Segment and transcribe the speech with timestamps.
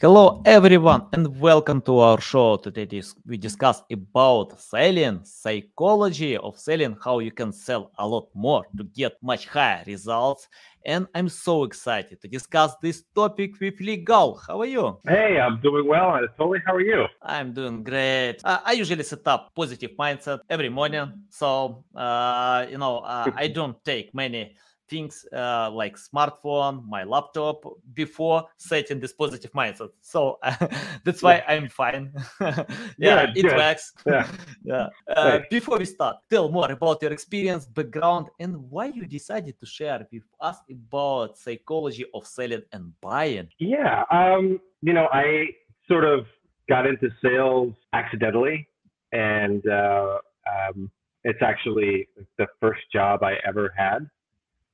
[0.00, 2.56] Hello everyone and welcome to our show.
[2.56, 8.64] Today we discuss about selling, psychology of selling, how you can sell a lot more
[8.76, 10.46] to get much higher results.
[10.86, 14.40] And I'm so excited to discuss this topic with Lee Gal.
[14.46, 15.00] How are you?
[15.04, 16.16] Hey, I'm doing well.
[16.38, 16.60] Totally.
[16.64, 17.06] How are you?
[17.20, 18.36] I'm doing great.
[18.44, 21.12] Uh, I usually set up positive mindset every morning.
[21.28, 24.54] So, uh, you know, uh, I don't take many
[24.88, 27.64] things uh, like smartphone, my laptop
[27.94, 29.90] before setting this positive mindset.
[30.00, 30.38] So
[31.04, 31.44] that's why yeah.
[31.48, 32.12] I'm fine.
[32.40, 32.64] yeah,
[32.98, 33.56] yeah, it good.
[33.56, 33.92] works.
[34.06, 34.28] Yeah.
[34.64, 34.88] yeah.
[35.14, 39.66] Uh, before we start, tell more about your experience, background, and why you decided to
[39.66, 43.48] share with us about psychology of selling and buying.
[43.58, 44.04] Yeah.
[44.10, 45.48] Um, you know, I
[45.88, 46.26] sort of
[46.68, 48.68] got into sales accidentally,
[49.12, 50.90] and uh, um,
[51.24, 54.08] it's actually the first job I ever had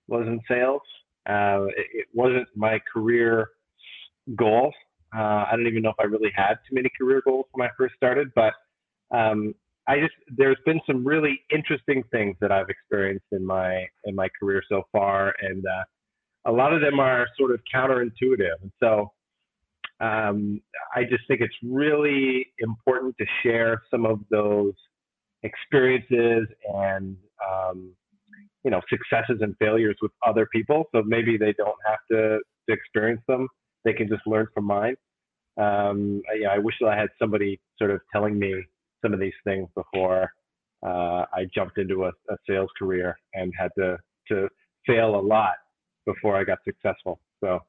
[0.08, 0.82] was in sales.
[1.28, 3.48] Uh, it, it, wasn't my career
[4.36, 4.72] goal.
[5.16, 7.70] Uh, I don't even know if I really had too many career goals when I
[7.78, 8.52] first started, but
[9.16, 9.55] um,
[9.86, 14.28] I just there's been some really interesting things that I've experienced in my in my
[14.38, 15.84] career so far, and uh,
[16.46, 18.61] a lot of them are sort of counterintuitive.
[18.62, 19.12] And so
[20.00, 20.61] um,
[20.94, 24.74] I just think it's really important to share some of those
[25.42, 27.91] experiences and um,
[28.65, 32.75] you know successes and failures with other people so maybe they don't have to, to
[32.75, 33.48] experience them
[33.84, 34.97] they can just learn from mine
[35.57, 38.55] um, yeah, I wish that I had somebody sort of telling me
[39.03, 40.31] some of these things before
[40.85, 43.97] uh, I jumped into a, a, sales career and had to
[44.29, 44.48] to
[44.87, 45.55] fail a lot
[46.07, 47.20] before I got successful.
[47.42, 47.61] So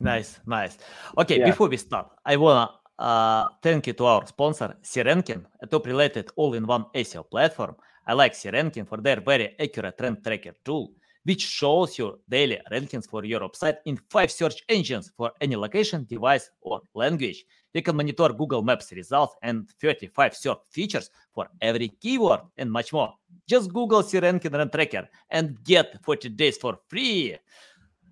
[0.00, 0.78] nice, nice.
[1.18, 1.46] Okay, yeah.
[1.46, 6.30] before we start, I wanna uh, thank you to our sponsor SE Ranking, a top-related
[6.36, 7.76] all-in-one SEO platform
[8.10, 10.90] I like SE Ranking for their very accurate trend tracker tool,
[11.22, 16.04] which shows you daily rankings for your website in five search engines for any location,
[16.10, 17.44] device, or language.
[17.72, 22.92] You can monitor Google Maps results and 35 search features for every keyword and much
[22.92, 23.14] more.
[23.46, 27.36] Just Google SE Ranking Trend Tracker and get 40 days for free.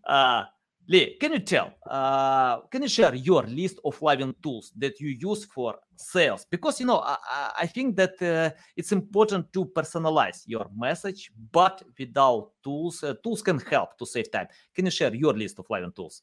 [0.07, 0.45] Uh,
[0.87, 5.09] Lee, can you tell, uh, can you share your list of living tools that you
[5.09, 6.47] use for sales?
[6.51, 7.17] Because, you know, I,
[7.61, 13.43] I think that uh, it's important to personalize your message, but without tools, uh, tools
[13.43, 14.49] can help to save time.
[14.75, 16.23] Can you share your list of living tools?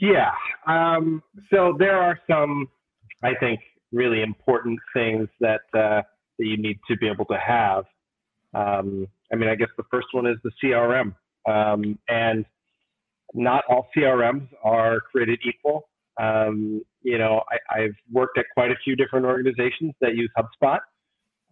[0.00, 0.32] Yeah.
[0.66, 2.68] Um, so there are some,
[3.22, 3.60] I think,
[3.92, 6.02] really important things that, uh,
[6.38, 7.84] that you need to be able to have.
[8.54, 11.14] Um, I mean, I guess the first one is the CRM.
[11.48, 12.44] Um, and
[13.34, 15.88] not all CRMs are created equal.
[16.20, 20.78] Um, you know, I, have worked at quite a few different organizations that use HubSpot.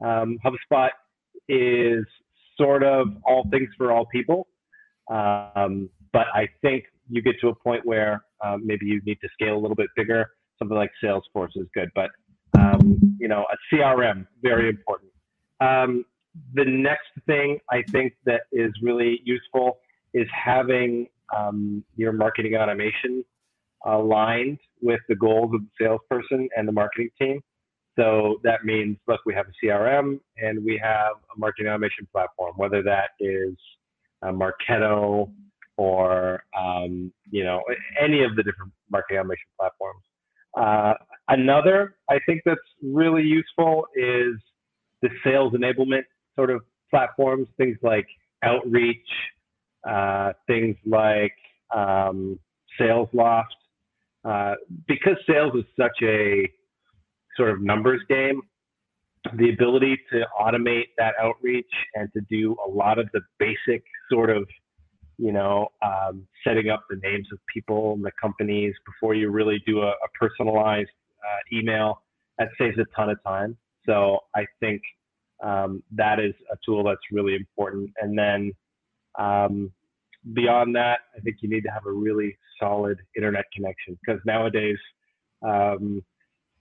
[0.05, 0.91] Um, HubSpot
[1.49, 2.05] is
[2.57, 4.47] sort of all things for all people.
[5.11, 9.29] Um, but I think you get to a point where um, maybe you need to
[9.33, 10.31] scale a little bit bigger.
[10.59, 12.11] Something like Salesforce is good, but
[12.59, 15.11] um, you know, a CRM very important.
[15.61, 16.05] Um,
[16.55, 19.79] the next thing I think that is really useful
[20.15, 21.07] is having
[21.97, 23.25] your marketing automation
[23.87, 27.41] aligned with the goals of the salesperson and the marketing team.
[27.99, 32.55] So that means, look, we have a CRM and we have a marketing automation platform,
[32.57, 33.57] whether that is
[34.25, 35.31] Marketo
[35.77, 37.63] or um, you know
[38.01, 40.03] any of the different marketing automation platforms.
[40.57, 40.95] Uh,
[41.29, 44.35] another I think that's really useful is
[45.03, 46.03] the sales enablement
[46.37, 48.07] sort of platforms, things like
[48.43, 48.99] Outreach,
[49.89, 51.33] uh, things like
[51.75, 52.39] um,
[52.79, 53.45] SalesLoft.
[54.25, 54.55] Uh,
[54.87, 56.49] because sales is such a
[57.37, 58.41] sort of numbers game,
[59.37, 64.31] the ability to automate that outreach and to do a lot of the basic sort
[64.31, 64.47] of,
[65.19, 69.63] you know, um, setting up the names of people and the companies before you really
[69.67, 70.91] do a, a personalized
[71.23, 72.03] uh, email,
[72.39, 73.57] that saves a ton of time.
[73.87, 74.81] So I think
[75.43, 77.91] um, that is a tool that's really important.
[78.01, 78.53] And then
[79.19, 79.73] um,
[80.33, 84.79] beyond that, I think you need to have a really solid internet connection because nowadays
[85.43, 86.03] um,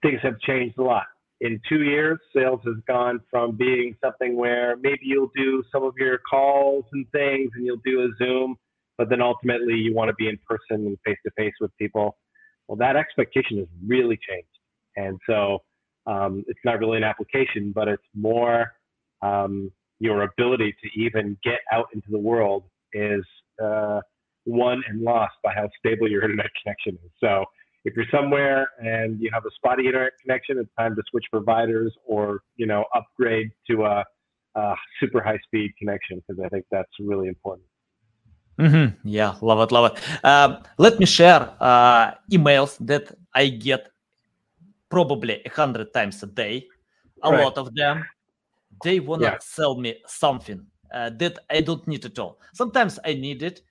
[0.01, 1.06] things have changed a lot.
[1.42, 5.94] In two years, sales has gone from being something where maybe you'll do some of
[5.98, 8.57] your calls and things and you'll do a Zoom,
[8.98, 12.18] but then ultimately you want to be in person and face to face with people.
[12.68, 14.48] Well, that expectation has really changed.
[14.98, 15.60] And so
[16.06, 18.74] um, it's not really an application, but it's more
[19.22, 22.63] um, your ability to even get out into the world
[22.94, 23.24] is
[23.63, 24.01] uh,
[24.45, 27.12] won and lost by how stable your internet connection is.
[27.19, 27.45] So
[27.86, 31.94] if you're somewhere and you have a spotty internet connection, it's time to switch providers
[32.06, 34.03] or you know upgrade to a,
[34.56, 37.65] a super high speed connection because I think that's really important.
[38.59, 39.07] Mm-hmm.
[39.07, 40.03] Yeah, love it, love it.
[40.24, 43.89] Uh, let me share uh, emails that I get
[44.89, 46.68] probably a hundred times a day.
[47.24, 47.44] A right.
[47.44, 48.03] lot of them,
[48.83, 49.38] they wanna yeah.
[49.39, 52.39] sell me something uh, that I don't need at all.
[52.53, 53.62] Sometimes I need it,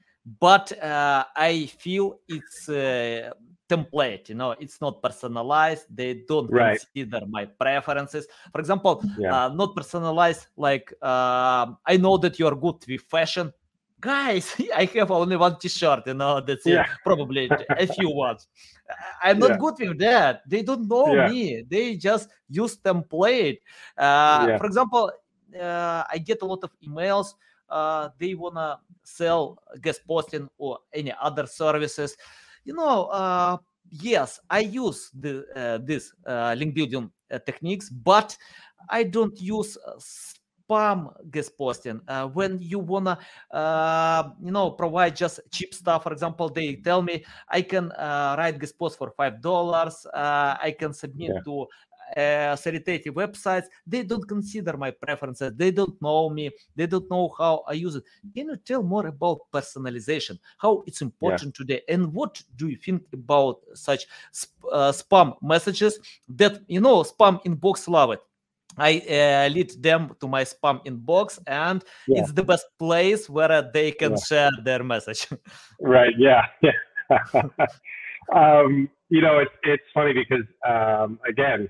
[0.41, 3.31] but uh, I feel it's a
[3.69, 4.29] template.
[4.29, 5.87] You know, it's not personalized.
[5.95, 6.81] They don't right.
[6.81, 8.27] consider my preferences.
[8.53, 9.47] For example, yeah.
[9.47, 10.47] uh, not personalized.
[10.57, 13.53] Like uh, I know that you are good with fashion.
[14.01, 16.07] Guys, I have only one T-shirt.
[16.07, 16.83] You know, that's yeah.
[16.83, 16.89] it.
[17.05, 18.47] Probably a few ones.
[19.23, 19.57] I'm not yeah.
[19.59, 20.43] good with that.
[20.49, 21.65] They don't know me.
[21.69, 23.59] They just use template.
[23.97, 25.11] Uh, for example,
[25.55, 27.35] uh, I get a lot of emails.
[27.69, 32.17] Uh, they wanna sell guest posting or any other services.
[32.65, 33.59] You know, uh,
[33.91, 38.37] yes, I use the uh, this uh, link building uh, techniques, but
[38.89, 39.77] I don't use
[40.69, 43.19] spam guest posting uh, when you wanna
[43.51, 48.35] uh, you know provide just cheap stuff for example they tell me i can uh,
[48.39, 51.41] write guest post for five dollars i can submit yeah.
[51.41, 51.67] to
[52.17, 57.35] uh, authoritative websites they don't consider my preferences they don't know me they don't know
[57.39, 61.65] how i use it can you tell more about personalization how it's important yeah.
[61.65, 67.03] today and what do you think about such sp- uh, spam messages that you know
[67.03, 68.21] spam inbox love it
[68.79, 72.21] I uh, lead them to my spam inbox, and yeah.
[72.21, 74.19] it's the best place where they can yeah.
[74.19, 75.27] share their message.
[75.81, 76.15] right.
[76.17, 76.47] Yeah.
[76.63, 76.73] Yeah.
[78.33, 81.69] um, you know, it's it's funny because um, again,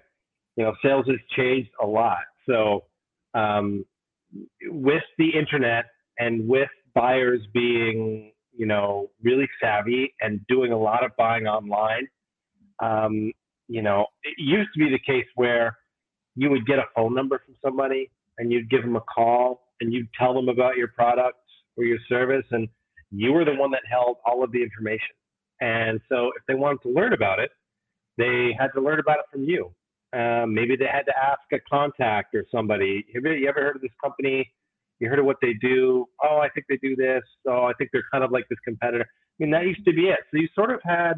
[0.58, 2.24] you know, sales has changed a lot.
[2.44, 2.82] So
[3.32, 3.86] um,
[4.64, 5.84] with the internet
[6.18, 12.08] and with buyers being, you know, really savvy and doing a lot of buying online,
[12.82, 13.32] um,
[13.68, 15.78] you know, it used to be the case where
[16.34, 19.92] you would get a phone number from somebody and you'd give them a call and
[19.92, 21.38] you'd tell them about your product
[21.76, 22.68] or your service and
[23.12, 25.14] you were the one that held all of the information.
[25.60, 27.50] And so if they wanted to learn about it,
[28.16, 29.72] they had to learn about it from you.
[30.16, 33.04] Um, maybe they had to ask a contact or somebody.
[33.14, 34.50] Have you ever heard of this company?
[35.00, 36.06] You heard of what they do?
[36.22, 37.22] Oh, I think they do this.
[37.46, 39.04] Oh, I think they're kind of like this competitor.
[39.04, 40.18] I mean, that used to be it.
[40.30, 41.14] So you sort of had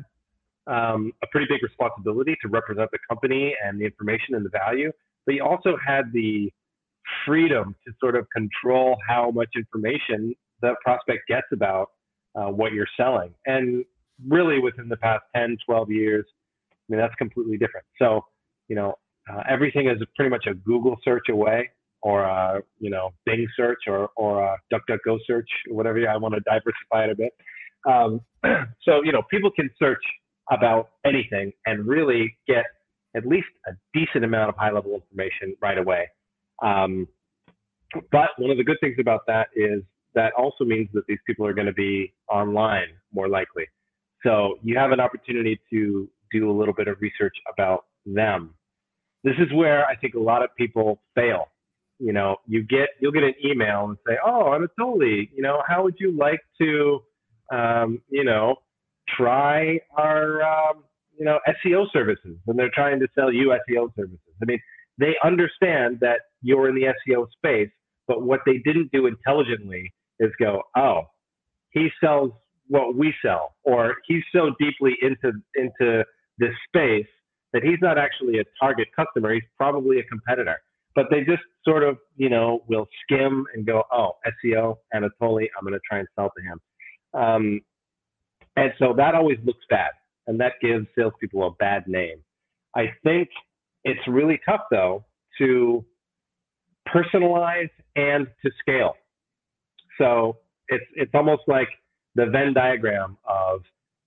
[0.67, 4.93] um, a pretty big responsibility to represent the company and the information and the value,
[5.25, 6.51] but you also had the
[7.27, 11.91] freedom to sort of control how much information the prospect gets about
[12.35, 13.33] uh, what you're selling.
[13.47, 13.85] And
[14.29, 16.27] really, within the past 10, 12 years,
[16.73, 17.87] I mean, that's completely different.
[17.99, 18.25] So
[18.71, 18.95] you know,
[19.29, 21.69] uh, everything is pretty much a Google search away
[22.03, 26.09] or a, you know, Bing search or, or a DuckDuckGo search whatever.
[26.09, 27.33] I want to diversify it a bit.
[27.87, 28.21] Um,
[28.83, 30.03] so, you know, people can search
[30.51, 32.65] about anything and really get
[33.17, 36.09] at least a decent amount of high level information right away.
[36.63, 37.09] Um,
[38.13, 39.83] but one of the good things about that is
[40.15, 43.65] that also means that these people are going to be online more likely.
[44.25, 48.55] So you have an opportunity to do a little bit of research about them
[49.25, 51.47] this is where I think a lot of people fail.
[51.99, 55.43] You know, you get you'll get an email and say, "Oh, I'm a Anatoly, you
[55.43, 57.03] know, how would you like to,
[57.53, 58.57] um, you know,
[59.07, 60.85] try our, um,
[61.19, 64.19] you know, SEO services?" And they're trying to sell you SEO services.
[64.41, 64.61] I mean,
[64.99, 67.71] they understand that you're in the SEO space,
[68.09, 71.03] but what they didn't do intelligently is go, "Oh,
[71.71, 72.33] he sells
[72.69, 76.03] what we sell," or he's so deeply into into
[76.39, 77.07] this space
[77.53, 79.35] that he's not actually a target customer.
[79.35, 80.57] He's probably a competitor.
[80.95, 84.13] But they just sort of, you know, will skim and go, oh,
[84.45, 86.61] SEO, Anatoly, I'm going to try and sell to him.
[87.15, 87.61] Um,
[88.57, 89.91] and so that always looks bad.
[90.27, 92.19] And that gives salespeople a bad name.
[92.75, 93.29] I think
[93.85, 95.05] it's really tough, though,
[95.39, 95.85] to
[96.93, 98.95] personalize and to scale.
[99.99, 100.39] So
[100.69, 101.69] it's, it's almost like
[102.15, 103.63] the Venn diagram of,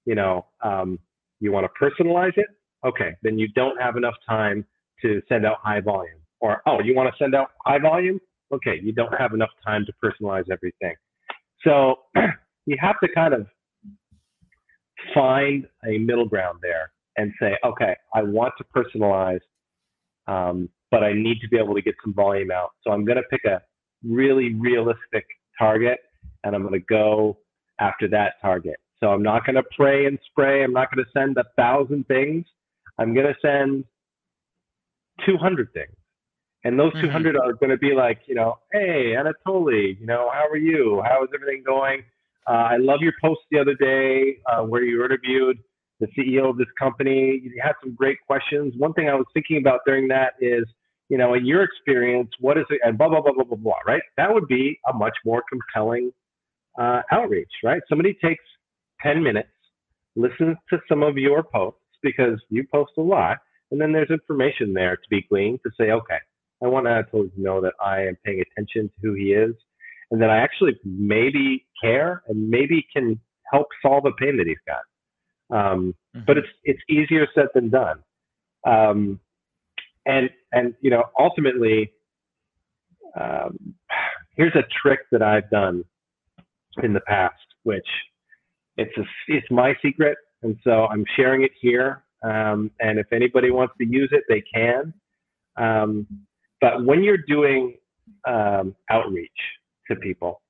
[0.06, 1.00] you know, um,
[1.40, 2.48] you want to personalize it
[2.86, 4.66] okay, then you don't have enough time
[5.02, 6.20] to send out high volume.
[6.40, 8.20] Or, oh, you want to send out high volume?
[8.54, 10.96] Okay, you don't have enough time to personalize everything.
[11.66, 11.96] So
[12.66, 13.48] you have to kind of
[15.13, 19.40] find a middle ground there and say, okay, I want to personalize,
[20.28, 22.72] um, but I need to be able to get some volume out.
[22.84, 23.62] So I'm going to pick a
[24.04, 25.25] really realistic
[25.58, 26.00] target
[26.44, 27.38] and I'm going to go
[27.80, 28.75] after that target.
[29.00, 30.63] So I'm not going to pray and spray.
[30.63, 32.46] I'm not going to send a thousand things.
[32.98, 33.86] I'm going to send
[35.26, 35.94] 200 things.
[36.64, 37.08] And those mm-hmm.
[37.08, 41.02] 200 are going to be like, you know, hey, Anatoly, you know, how are you?
[41.06, 42.04] How is everything going?
[42.48, 45.58] Uh, I love your post the other day uh, where you interviewed
[46.00, 47.42] the CEO of this company.
[47.44, 48.74] You had some great questions.
[48.78, 50.66] One thing I was thinking about during that is,
[51.10, 52.80] you know, in your experience, what is it?
[52.84, 54.02] And blah, blah, blah, blah, blah, blah, right?
[54.18, 56.12] That would be a much more compelling
[56.80, 57.82] uh, outreach, right?
[57.88, 58.44] Somebody takes
[59.02, 59.50] 10 minutes,
[60.16, 63.38] listens to some of your posts because you post a lot,
[63.72, 66.18] and then there's information there to be gleaned to say, okay,
[66.64, 69.56] I want Anatoly to know that I am paying attention to who he is,
[70.12, 73.20] and that I actually maybe care and maybe can
[73.52, 74.84] help solve a pain that he's got.
[75.56, 76.26] Um, mm-hmm.
[76.26, 78.04] But it's it's easier said than done.
[78.66, 79.20] Um,
[80.06, 81.92] and and you know ultimately,
[83.20, 83.76] um,
[84.36, 85.84] here's a trick that I've done
[86.82, 87.88] in the past, which
[88.78, 92.04] it's a, it's my secret, and so I'm sharing it here.
[92.24, 94.94] Um, and if anybody wants to use it, they can.
[95.58, 96.08] Um,
[96.62, 97.76] but when you're doing
[98.28, 99.32] um, outreach
[99.90, 100.42] to people,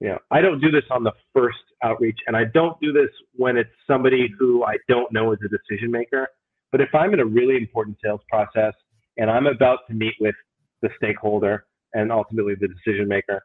[0.00, 3.10] you know, I don't do this on the first outreach, and I don't do this
[3.34, 6.28] when it's somebody who I don't know is a decision maker.
[6.70, 8.74] But if I'm in a really important sales process
[9.16, 10.34] and I'm about to meet with
[10.82, 13.42] the stakeholder and ultimately the decision maker,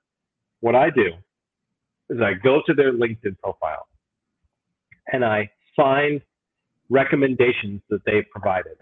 [0.59, 1.11] what I do
[2.09, 3.87] is I go to their LinkedIn profile
[5.11, 6.21] and I find
[6.89, 8.77] recommendations that they've provided.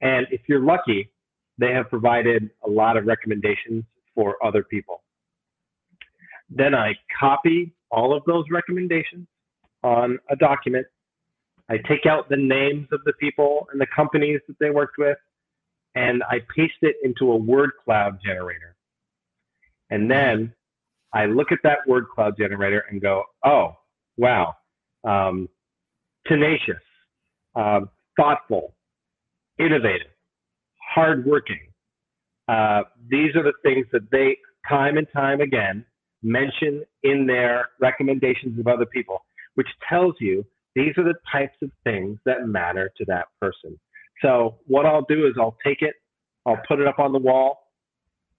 [0.00, 1.10] And if you're lucky,
[1.58, 5.02] they have provided a lot of recommendations for other people.
[6.50, 9.26] Then I copy all of those recommendations
[9.82, 10.86] on a document.
[11.68, 15.18] I take out the names of the people and the companies that they worked with,
[15.94, 18.76] and I paste it into a word cloud generator.
[19.90, 20.54] And then
[21.12, 23.76] I look at that word cloud generator and go, oh,
[24.16, 24.56] wow,
[25.04, 25.48] um,
[26.26, 26.82] tenacious,
[27.54, 28.74] um, thoughtful,
[29.58, 30.08] innovative,
[30.94, 31.60] hardworking.
[32.48, 34.36] Uh, these are the things that they,
[34.68, 35.84] time and time again,
[36.22, 39.24] mention in their recommendations of other people,
[39.54, 43.78] which tells you these are the types of things that matter to that person.
[44.22, 45.94] So what I'll do is I'll take it,
[46.46, 47.68] I'll put it up on the wall,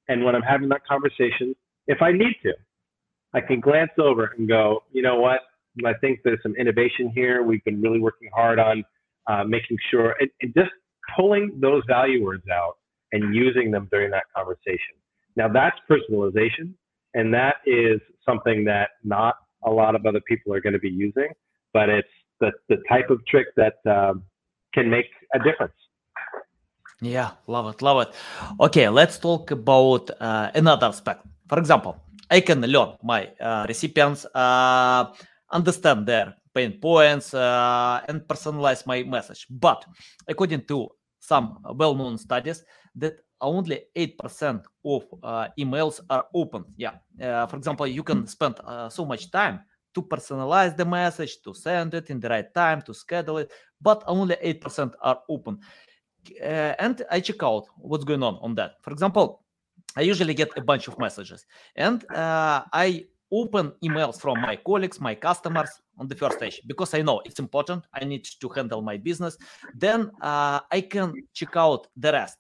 [0.08, 1.56] and when I'm having that conversation,
[1.88, 2.54] if I need to,
[3.34, 5.42] I can glance over and go, you know what?
[5.86, 7.44] I think there's some innovation here.
[7.44, 8.84] We've been really working hard on
[9.28, 10.72] uh, making sure and, and just
[11.16, 12.78] pulling those value words out
[13.12, 14.96] and using them during that conversation.
[15.36, 16.74] Now that's personalization,
[17.14, 20.90] and that is something that not a lot of other people are going to be
[20.90, 21.30] using,
[21.74, 22.08] but it's
[22.40, 24.24] the, the type of trick that um,
[24.74, 25.74] can make a difference.
[27.02, 28.16] Yeah, love it, love it.
[28.60, 31.26] Okay, let's talk about uh, another aspect.
[31.48, 31.96] For example,
[32.30, 35.06] I can learn my uh, recipients, uh,
[35.52, 39.48] understand their pain points, uh, and personalize my message.
[39.50, 39.86] But
[40.28, 40.90] according to
[41.20, 42.64] some well-known studies,
[42.96, 46.66] that only 8% of uh, emails are open.
[46.76, 46.96] Yeah.
[47.22, 49.62] Uh, for example, you can spend uh, so much time
[49.94, 53.52] to personalize the message, to send it in the right time, to schedule it,
[53.82, 55.60] but only 8% are open.
[56.42, 58.74] Uh, and I check out what's going on on that.
[58.82, 59.44] For example,
[59.96, 65.00] I usually get a bunch of messages and uh, I open emails from my colleagues,
[65.00, 67.86] my customers on the first stage because I know it's important.
[67.94, 69.38] I need to handle my business.
[69.76, 72.38] Then uh, I can check out the rest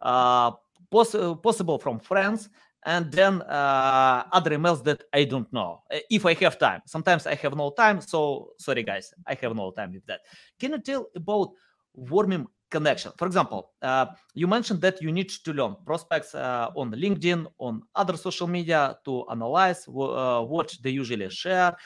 [0.00, 0.52] uh,
[0.90, 2.48] poss- possible from friends
[2.86, 6.80] and then uh, other emails that I don't know uh, if I have time.
[6.86, 10.20] Sometimes I have no time, so sorry guys, I have no time with that.
[10.58, 11.50] Can you tell about
[11.94, 13.12] warming connection?
[13.16, 17.82] For example, uh, you mentioned that you need to learn prospects uh, on LinkedIn, on
[17.94, 21.76] other social media to analyze uh, what they usually share.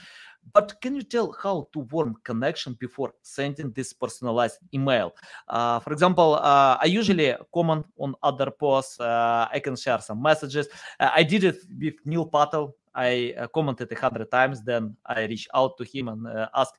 [0.52, 5.14] But can you tell how to warm connection before sending this personalized email?
[5.48, 9.00] Uh, for example, uh, I usually comment on other posts.
[9.00, 10.68] Uh, I can share some messages.
[11.00, 12.74] Uh, I did it with Neil Patel.
[12.94, 14.62] I uh, commented a hundred times.
[14.62, 16.78] Then I reached out to him and uh, asked,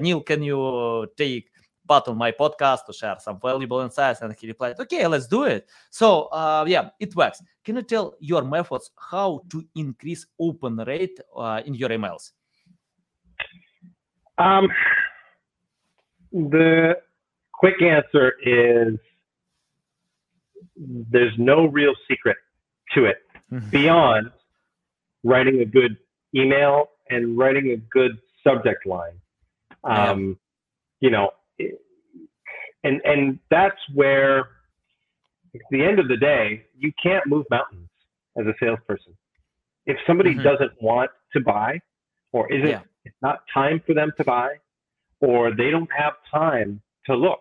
[0.00, 1.50] Neil, can you take
[1.90, 4.20] part on my podcast to share some valuable insights?
[4.22, 5.62] And he replied, okay, let's do it.
[5.90, 6.06] So
[6.74, 7.38] yeah, it works.
[7.64, 11.18] Can you tell your methods how to increase open rate
[11.66, 12.24] in your emails?
[14.38, 14.68] Um,
[16.32, 16.94] the
[17.52, 18.98] quick answer is
[21.14, 22.38] there's no real secret
[22.94, 23.18] to it
[23.52, 23.68] mm-hmm.
[23.68, 24.30] beyond
[25.24, 25.98] writing a good
[26.34, 26.76] email
[27.10, 29.18] and writing a good subject line.
[29.84, 30.38] Um,
[31.00, 31.06] yeah.
[31.06, 31.26] You know,
[32.84, 34.48] and and that's where
[35.54, 37.88] at the end of the day, you can't move mountains
[38.38, 39.16] as a salesperson.
[39.86, 40.42] If somebody mm-hmm.
[40.42, 41.80] doesn't want to buy
[42.32, 44.54] or isn't yeah it's not time for them to buy,
[45.20, 47.40] or they don't have time to look.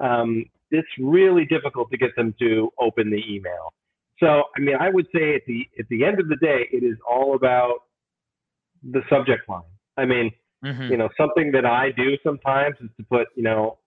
[0.00, 3.72] Um, it's really difficult to get them to open the email.
[4.20, 6.84] So, I mean, I would say at the at the end of the day, it
[6.84, 7.80] is all about
[8.82, 9.62] the subject line.
[9.96, 10.30] I mean,
[10.64, 10.90] mm-hmm.
[10.90, 13.78] you know, something that I do sometimes is to put, you know,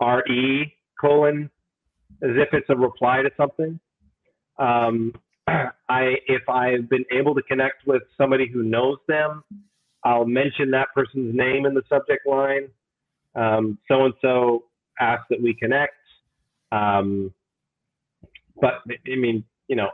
[0.00, 1.50] re colon
[2.22, 3.78] as if it's a reply to something.
[4.58, 5.14] Um,
[5.48, 9.44] I if I've been able to connect with somebody who knows them,
[10.04, 12.68] I'll mention that person's name in the subject line.
[13.34, 14.64] So and so
[15.00, 15.94] asked that we connect.
[16.72, 17.32] Um,
[18.60, 19.90] but I mean, you know,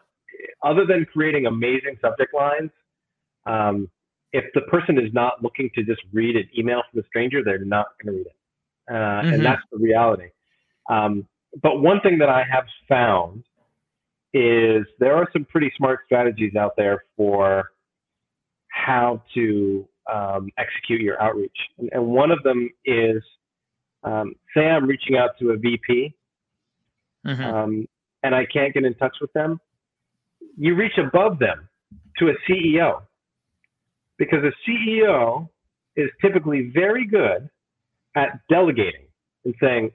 [0.63, 2.71] other than creating amazing subject lines,
[3.47, 3.91] um,
[4.33, 7.65] if the person is not looking to just read an email from a stranger, they're
[7.65, 8.37] not going to read it,
[8.89, 9.35] uh, mm-hmm.
[9.35, 10.29] and that's the reality.
[10.91, 11.27] Um,
[11.63, 13.45] but one thing that I have found
[14.33, 17.71] is there are some pretty smart strategies out there for
[18.69, 23.23] how to um, execute your outreach, and, and, one of them is
[24.03, 26.15] um, say I'm reaching out to a VP,
[27.27, 27.43] mm-hmm.
[27.43, 27.89] Um,
[28.23, 29.61] and I can't get in touch with them.
[30.59, 31.69] You reach above them
[32.19, 33.03] to a CEO
[34.19, 35.49] because a CEO
[35.97, 37.49] is typically very good
[38.15, 39.07] at delegating
[39.45, 39.91] and saying,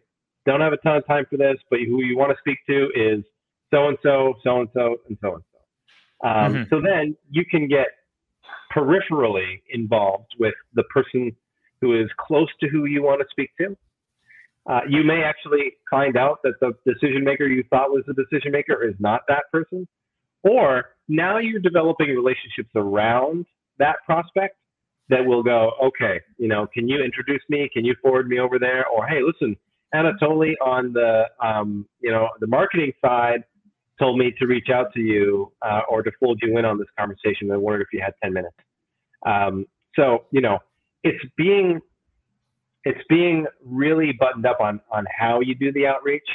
[0.46, 2.90] don't have a ton of time for this, but who you want to speak to
[2.96, 3.24] is
[3.72, 5.60] so and so, so and so, and so and so.
[6.70, 7.88] So then you can get
[8.76, 11.36] peripherally involved with the person
[11.82, 13.78] who is close to who you want to speak to.
[14.70, 18.52] Uh, you may actually find out that the decision maker you thought was the decision
[18.52, 19.88] maker is not that person.
[20.44, 23.46] Or now you're developing relationships around
[23.78, 24.58] that prospect
[25.10, 27.70] that will go, okay, you know, can you introduce me?
[27.74, 28.86] Can you forward me over there?
[28.88, 29.56] Or hey, listen,
[29.94, 33.44] Anatoly on the um, you know the marketing side
[34.00, 36.88] told me to reach out to you uh, or to fold you in on this
[36.98, 37.52] conversation.
[37.52, 38.56] I wondered if you had 10 minutes.
[39.26, 40.60] Um, so you know,
[41.04, 41.82] it's being
[42.86, 46.28] it's being really buttoned up on on how you do the outreach,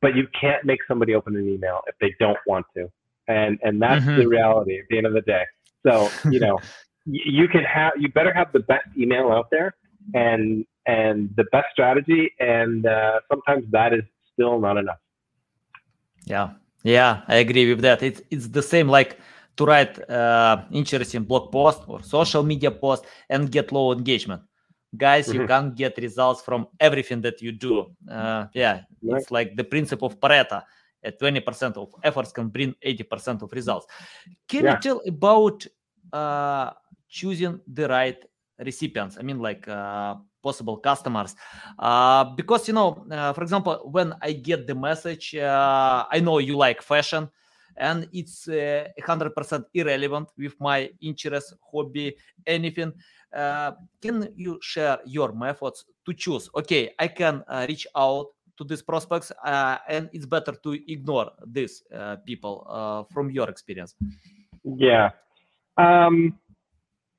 [0.00, 2.90] but you can't make somebody open an email if they don't want to,
[3.28, 4.18] and and that's mm-hmm.
[4.18, 5.44] the reality at the end of the day.
[5.84, 6.58] So you know,
[7.06, 9.74] you can have you better have the best email out there
[10.14, 14.98] and and the best strategy, and uh, sometimes that is still not enough.
[16.24, 16.50] Yeah,
[16.82, 18.02] yeah, I agree with that.
[18.02, 19.18] It's it's the same like
[19.56, 24.42] to write uh, interesting blog post or social media post and get low engagement.
[24.96, 25.42] Guys, mm-hmm.
[25.42, 27.86] you can't get results from everything that you do.
[28.10, 29.20] Uh, yeah, right.
[29.20, 30.62] it's like the principle of Pareto.
[31.04, 33.88] At 20% of efforts can bring 80% of results.
[34.46, 34.74] Can yeah.
[34.74, 35.66] you tell about
[36.12, 36.70] uh,
[37.12, 38.24] choosing the right
[38.58, 39.18] recipients?
[39.20, 41.36] I mean, like uh, possible customers.
[41.78, 46.38] Uh, because you know uh, for example when i get the message uh, i know
[46.38, 47.28] you like fashion
[47.76, 52.14] and it's uh, 100% irrelevant with my interest hobby
[52.46, 52.92] anything
[53.34, 53.72] uh,
[54.02, 56.50] can you share your methods to choose?
[56.54, 58.26] Okay i can uh, reach out
[58.58, 59.32] to these prospects
[59.88, 61.82] and it's better to ignore these
[62.26, 63.94] people from your experience.
[64.62, 65.10] Yeah.
[65.78, 66.38] Um,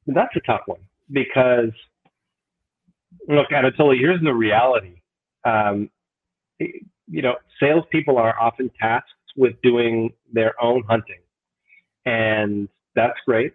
[0.08, 0.80] that's a tough one
[1.12, 1.72] because
[3.28, 5.02] look, Anatoly, here's the reality.
[5.46, 5.90] Um,
[6.60, 11.20] you know, salespeople are often tasked with doing their own hunting,
[12.06, 13.54] and that's great.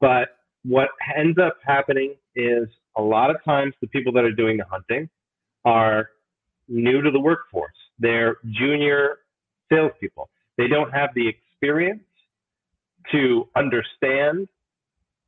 [0.00, 4.56] But what ends up happening is a lot of times the people that are doing
[4.56, 5.08] the hunting
[5.64, 6.10] are
[6.68, 7.72] new to the workforce.
[7.98, 9.18] They're junior
[9.70, 10.28] salespeople.
[10.56, 12.02] They don't have the experience
[13.12, 14.48] to understand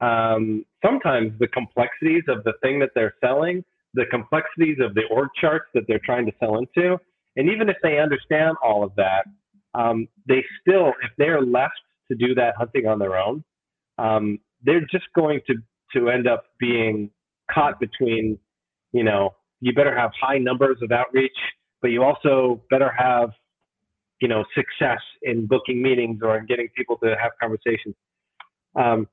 [0.01, 5.29] um, sometimes the complexities of the thing that they're selling, the complexities of the org
[5.41, 6.99] charts that they're trying to sell into,
[7.37, 9.25] and even if they understand all of that,
[9.75, 13.45] um, they still, if they're left to do that hunting on their own,
[13.99, 15.55] um, they're just going to
[15.95, 17.11] to end up being
[17.53, 18.39] caught between,
[18.93, 21.37] you know, you better have high numbers of outreach,
[21.83, 23.31] but you also better have,
[24.21, 27.95] you know, success in booking meetings or in getting people to have conversations.
[28.77, 29.09] Um,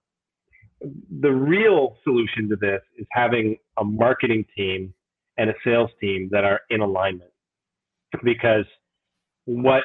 [0.81, 4.93] the real solution to this is having a marketing team
[5.37, 7.31] and a sales team that are in alignment.
[8.23, 8.65] Because
[9.45, 9.83] what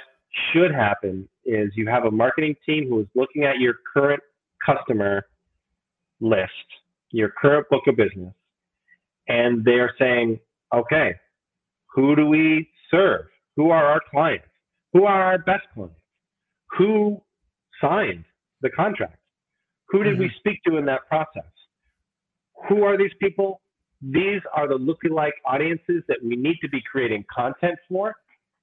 [0.52, 4.22] should happen is you have a marketing team who is looking at your current
[4.64, 5.26] customer
[6.20, 6.50] list,
[7.10, 8.32] your current book of business,
[9.28, 10.38] and they're saying,
[10.74, 11.14] okay,
[11.94, 13.26] who do we serve?
[13.56, 14.46] Who are our clients?
[14.92, 15.96] Who are our best clients?
[16.78, 17.20] Who
[17.80, 18.24] signed
[18.62, 19.16] the contract?
[19.92, 20.22] Who did mm-hmm.
[20.22, 21.50] we speak to in that process?
[22.68, 23.60] Who are these people?
[24.00, 28.14] These are the lookalike audiences that we need to be creating content for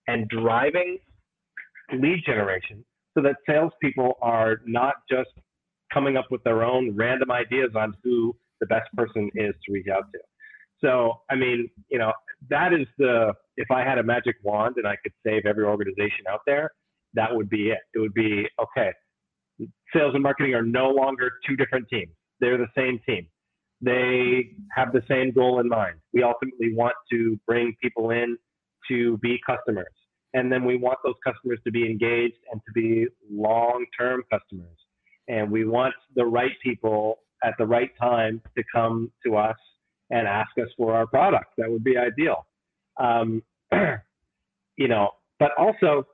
[0.08, 0.98] and driving
[1.94, 2.84] lead generation
[3.16, 5.30] so that salespeople are not just
[5.94, 9.88] coming up with their own random ideas on who the best person is to reach
[9.88, 10.20] out to.
[10.82, 12.12] So, I mean, you know,
[12.50, 16.26] that is the, if I had a magic wand and I could save every organization
[16.30, 16.72] out there,
[17.14, 17.80] that would be it.
[17.94, 18.92] It would be, okay,
[19.94, 22.12] sales and marketing are no longer two different teams.
[22.40, 23.28] They're the same team.
[23.82, 25.96] They have the same goal in mind.
[26.14, 28.38] We ultimately want to bring people in
[28.90, 29.94] to be customers.
[30.34, 34.78] and then we want those customers to be engaged and to be long-term customers.
[35.28, 39.58] And we want the right people at the right time to come to us
[40.10, 41.48] and ask us for our product.
[41.58, 42.46] That would be ideal.
[43.00, 43.42] Um,
[44.78, 46.06] you know, but also,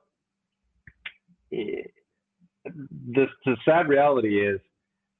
[1.52, 1.82] eh,
[3.12, 4.60] the, the sad reality is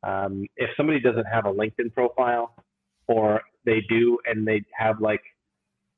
[0.02, 2.54] um, if somebody doesn't have a LinkedIn profile
[3.08, 5.22] or they do and they have like,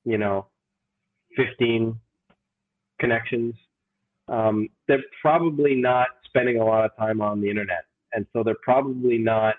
[0.05, 0.47] you know,
[1.37, 1.99] 15
[3.01, 3.55] connections,
[4.29, 7.85] um, they're probably not spending a lot of time on the internet.
[8.13, 9.57] And so they're probably not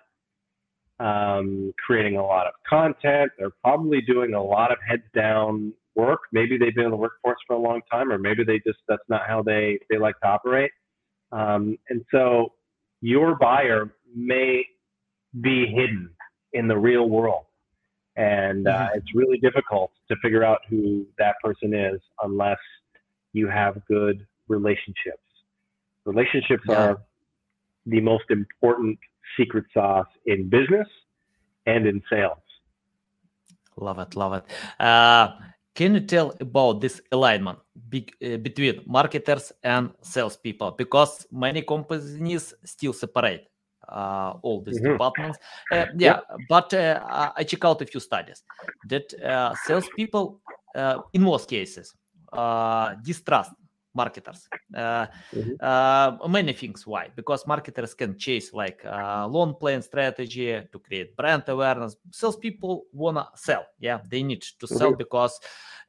[0.99, 3.32] um, creating a lot of content.
[3.38, 6.21] They're probably doing a lot of heads down work.
[6.32, 9.04] Maybe they've been in the workforce for a long time, or maybe they just that's
[9.08, 10.71] not how they they like to operate.
[11.31, 12.53] Um, and so
[13.01, 14.65] your buyer may
[15.41, 16.09] be hidden
[16.53, 17.45] in the real world,
[18.15, 18.97] and uh, mm-hmm.
[18.97, 22.57] it's really difficult to figure out who that person is unless
[23.33, 25.21] you have good relationships.
[26.05, 26.75] Relationships yeah.
[26.75, 27.01] are
[27.85, 28.97] the most important
[29.37, 30.87] secret sauce in business
[31.65, 32.37] and in sales.
[33.77, 34.45] Love it, love it.
[34.79, 35.33] Uh,
[35.79, 40.71] can you tell about this alignment be, uh, between marketers and salespeople?
[40.71, 43.47] Because many companies still separate
[43.87, 44.91] uh, all these mm-hmm.
[44.91, 45.39] departments.
[45.71, 48.43] Uh, yeah, but uh, I check out a few studies
[48.89, 50.41] that uh, salespeople,
[50.75, 51.95] uh, in most cases,
[53.01, 53.51] distrust
[53.93, 54.47] marketers.
[54.75, 55.54] Uh, mm-hmm.
[55.60, 57.08] uh, many things why.
[57.15, 61.95] Because marketers can chase like uh, long plan strategy to create brand awareness.
[62.12, 63.99] Salespeople wanna sell yeah?
[64.10, 64.97] They need to sell mm-hmm.
[64.97, 65.39] because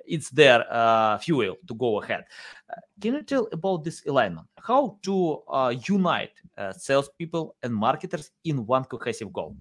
[0.07, 2.25] it's their uh, fuel to go ahead.
[2.71, 4.47] Uh, can you tell about this alignment?
[4.59, 6.33] How to uh, unite
[6.77, 9.57] salespeople and marketers in one cohesive goal?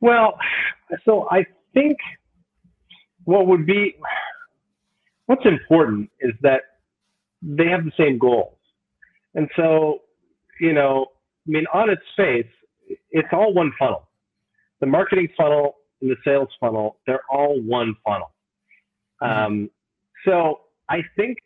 [0.00, 0.38] Well
[1.04, 1.98] so i think
[3.24, 3.94] what would be
[5.26, 6.62] what's important is that
[7.42, 8.56] they have the same goals.
[9.34, 10.00] And so,
[10.60, 11.06] you know,
[11.46, 12.46] I mean, on its face,
[13.10, 14.08] it's all one funnel.
[14.80, 18.32] The marketing funnel and the sales funnel, they're all one funnel.
[19.22, 19.44] Mm-hmm.
[19.44, 19.70] Um,
[20.24, 21.38] so I think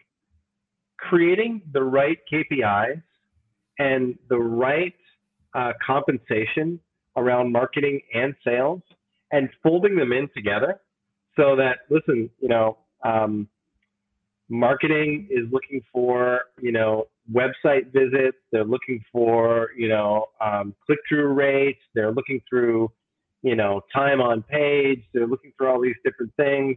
[0.96, 3.02] creating the right KPIs
[3.78, 4.94] and the right
[5.54, 6.80] uh, compensation
[7.16, 8.82] around marketing and sales
[9.32, 10.80] and folding them in together
[11.36, 13.48] so that, listen, you know, um,
[14.48, 18.38] marketing is looking for you know website visits.
[18.52, 21.80] They're looking for you know um, click-through rates.
[21.94, 22.90] They're looking through
[23.42, 25.02] you know time on page.
[25.12, 26.76] They're looking for all these different things.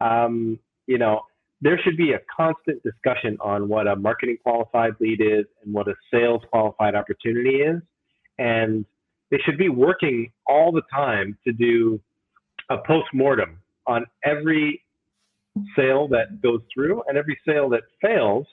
[0.00, 1.22] Um, you know
[1.60, 5.88] there should be a constant discussion on what a marketing qualified lead is and what
[5.88, 7.82] a sales qualified opportunity is.
[8.38, 8.84] And
[9.30, 12.00] they should be working all the time to do
[12.70, 14.82] a post-mortem on every
[15.76, 18.46] sale that goes through and every sale that fails,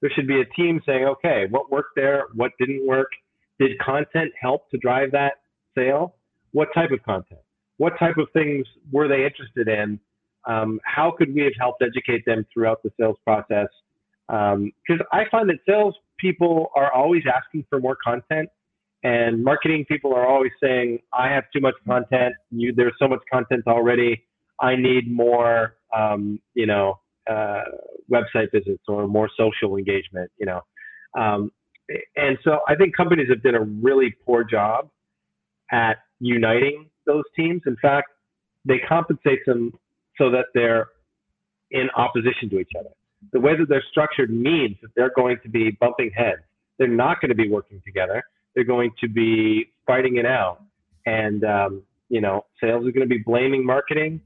[0.00, 2.24] there should be a team saying, okay, what worked there?
[2.34, 3.10] What didn't work?
[3.58, 5.34] Did content help to drive that
[5.74, 6.14] sale?
[6.52, 7.40] What type of content?
[7.78, 9.98] What type of things were they interested in?
[10.46, 13.68] Um, how could we have helped educate them throughout the sales process?
[14.28, 18.48] Because um, I find that sales people are always asking for more content,
[19.02, 22.34] and marketing people are always saying, "I have too much content.
[22.50, 24.24] You, there's so much content already.
[24.60, 27.62] I need more um, you know, uh,
[28.10, 30.60] website visits or more social engagement, you know.
[31.18, 31.50] Um,
[32.16, 34.88] and so I think companies have done a really poor job
[35.70, 37.62] at uniting those teams.
[37.66, 38.08] In fact,
[38.64, 39.72] they compensate them
[40.18, 40.88] so that they're
[41.70, 42.90] in opposition to each other.
[43.32, 46.42] The way that they're structured means that they're going to be bumping heads.
[46.78, 48.22] They're not going to be working together.
[48.54, 50.62] They're going to be fighting it out.
[51.06, 54.20] And, um, you know, sales is going to be blaming marketing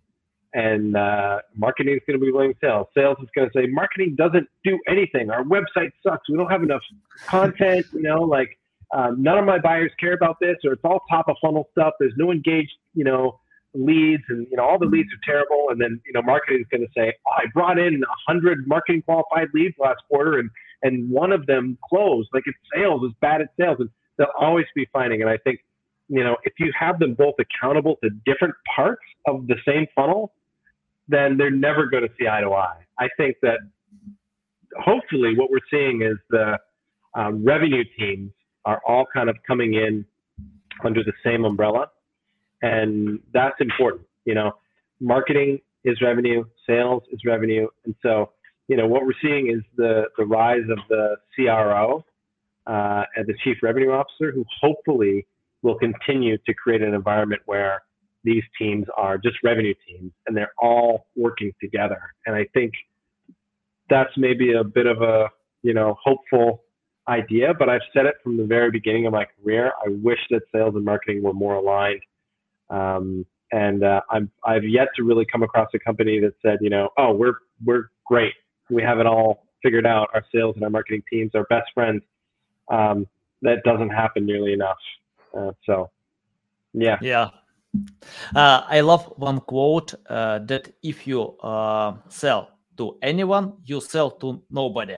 [0.53, 2.87] and uh, marketing is going to be blaming sales.
[2.97, 5.31] Sales is going to say marketing doesn't do anything.
[5.31, 6.29] Our website sucks.
[6.29, 6.83] We don't have enough
[7.27, 7.87] content.
[7.93, 8.59] You know, like
[8.93, 11.95] um, none of my buyers care about this, or it's all top of funnel stuff.
[12.01, 13.39] There's no engaged, you know,
[13.75, 15.69] leads, and you know all the leads are terrible.
[15.71, 18.67] And then you know marketing is going to say, oh, I brought in a hundred
[18.67, 20.51] marketing qualified leads last quarter, and
[20.83, 22.29] and one of them closed.
[22.33, 25.21] Like it's sales is bad at sales, and they'll always be fighting.
[25.21, 25.61] And I think
[26.09, 30.33] you know, if you have them both accountable to different parts of the same funnel,
[31.11, 32.85] then they're never going to see eye to eye.
[32.99, 33.59] I think that
[34.77, 36.59] hopefully what we're seeing is the
[37.15, 38.31] um, revenue teams
[38.65, 40.05] are all kind of coming in
[40.85, 41.89] under the same umbrella,
[42.63, 44.07] and that's important.
[44.25, 44.53] You know,
[45.01, 48.31] marketing is revenue, sales is revenue, and so
[48.69, 52.05] you know what we're seeing is the the rise of the CRO
[52.67, 55.27] uh, and the chief revenue officer, who hopefully
[55.63, 57.83] will continue to create an environment where
[58.25, 62.01] these teams are just revenue teams and they're all working together.
[62.27, 62.73] And I think
[63.89, 65.29] that's maybe a bit of a
[65.63, 66.63] you know hopeful
[67.09, 69.73] idea, but I've said it from the very beginning of my career.
[69.85, 72.03] I wish that sales and marketing were more aligned.
[72.69, 76.71] Um, and uh, I'm I've yet to really come across a company that said, you
[76.71, 78.33] know, oh, we're we're great.
[78.69, 80.09] We have it all figured out.
[80.15, 82.03] Our sales and our marketing teams are best friends.
[82.69, 83.07] Um,
[83.43, 84.79] that doesn't happen nearly enough.
[85.37, 85.91] Uh, so,
[86.73, 86.99] yeah.
[87.01, 87.31] Yeah.
[88.35, 94.11] Uh, I love one quote uh, that if you uh, sell to anyone, you sell
[94.13, 94.97] to nobody.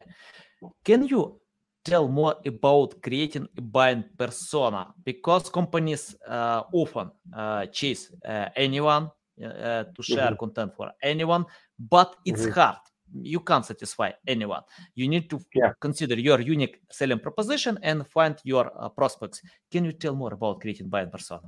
[0.84, 1.40] Can you
[1.84, 4.94] tell more about creating a buying persona?
[5.04, 10.36] Because companies uh, often uh, chase uh, anyone to share mm-hmm.
[10.36, 11.44] content for anyone,
[11.78, 12.60] but it's mm-hmm.
[12.60, 12.78] hard
[13.20, 14.62] you can't satisfy anyone
[14.94, 15.72] you need to yeah.
[15.80, 20.60] consider your unique selling proposition and find your uh, prospects can you tell more about
[20.60, 21.42] creating buying persona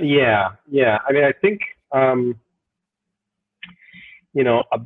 [0.00, 0.98] yeah yeah.
[1.08, 1.60] I mean i think
[1.92, 2.38] um,
[4.32, 4.78] you know uh,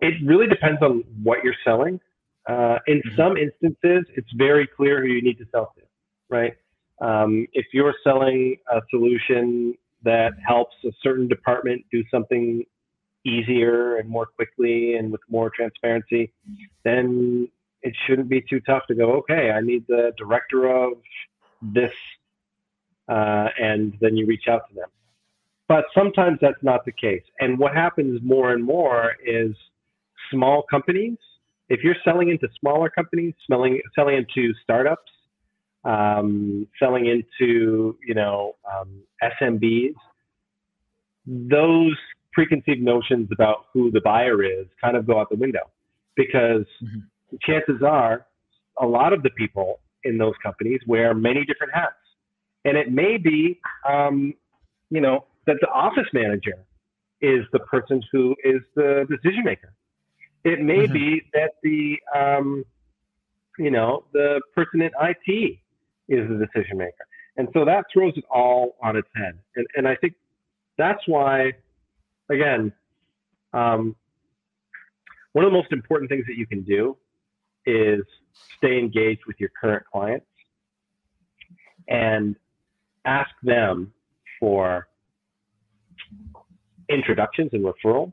[0.00, 2.00] it really depends on what you're selling.
[2.48, 3.16] Uh, in mm-hmm.
[3.16, 5.82] some instances it's very clear who you need to sell to
[6.28, 6.56] right?
[7.00, 12.64] Um, if you're selling a solution that helps a certain department do something
[13.24, 16.32] easier and more quickly and with more transparency,
[16.84, 17.48] then
[17.82, 20.94] it shouldn't be too tough to go, okay, I need the director of
[21.62, 21.92] this,
[23.08, 24.88] uh, and then you reach out to them.
[25.66, 27.22] But sometimes that's not the case.
[27.40, 29.54] And what happens more and more is
[30.30, 31.18] small companies,
[31.68, 35.12] if you're selling into smaller companies, selling, selling into startups,
[35.84, 39.94] um, selling into, you know, um, SMBs,
[41.26, 41.96] those
[42.32, 45.70] preconceived notions about who the buyer is kind of go out the window
[46.16, 47.36] because mm-hmm.
[47.42, 48.26] chances are
[48.80, 51.94] a lot of the people in those companies wear many different hats.
[52.68, 54.34] And it may be, um,
[54.90, 56.66] you know, that the office manager
[57.22, 59.72] is the person who is the decision maker.
[60.44, 60.92] It may mm-hmm.
[60.92, 62.64] be that the, um,
[63.58, 65.58] you know, the person in IT
[66.08, 67.06] is the decision maker.
[67.38, 69.38] And so that throws it all on its head.
[69.56, 70.12] And, and I think
[70.76, 71.54] that's why
[72.28, 72.70] again,
[73.54, 73.96] um,
[75.32, 76.98] one of the most important things that you can do
[77.64, 78.02] is
[78.58, 80.26] stay engaged with your current clients
[81.88, 82.36] and
[83.08, 83.92] ask them
[84.38, 84.88] for
[86.88, 88.12] introductions and referrals.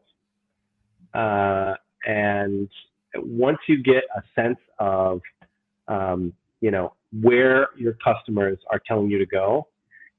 [1.13, 2.69] Uh, and
[3.15, 5.21] once you get a sense of,
[5.87, 9.67] um, you know, where your customers are telling you to go,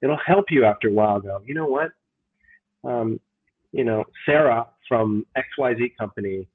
[0.02, 1.90] it'll help you after a while go, you know what?
[2.84, 3.20] Um,
[3.72, 6.46] you know, Sarah from XYZ company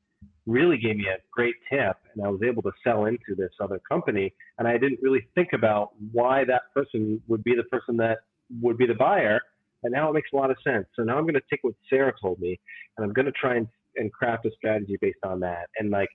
[0.47, 3.79] really gave me a great tip and I was able to sell into this other
[3.87, 4.33] company.
[4.57, 8.19] And I didn't really think about why that person would be the person that
[8.61, 9.39] would be the buyer.
[9.83, 10.85] And now it makes a lot of sense.
[10.95, 12.59] So now I'm going to take what Sarah told me
[12.97, 15.69] and I'm going to try and, and craft a strategy based on that.
[15.77, 16.09] And like,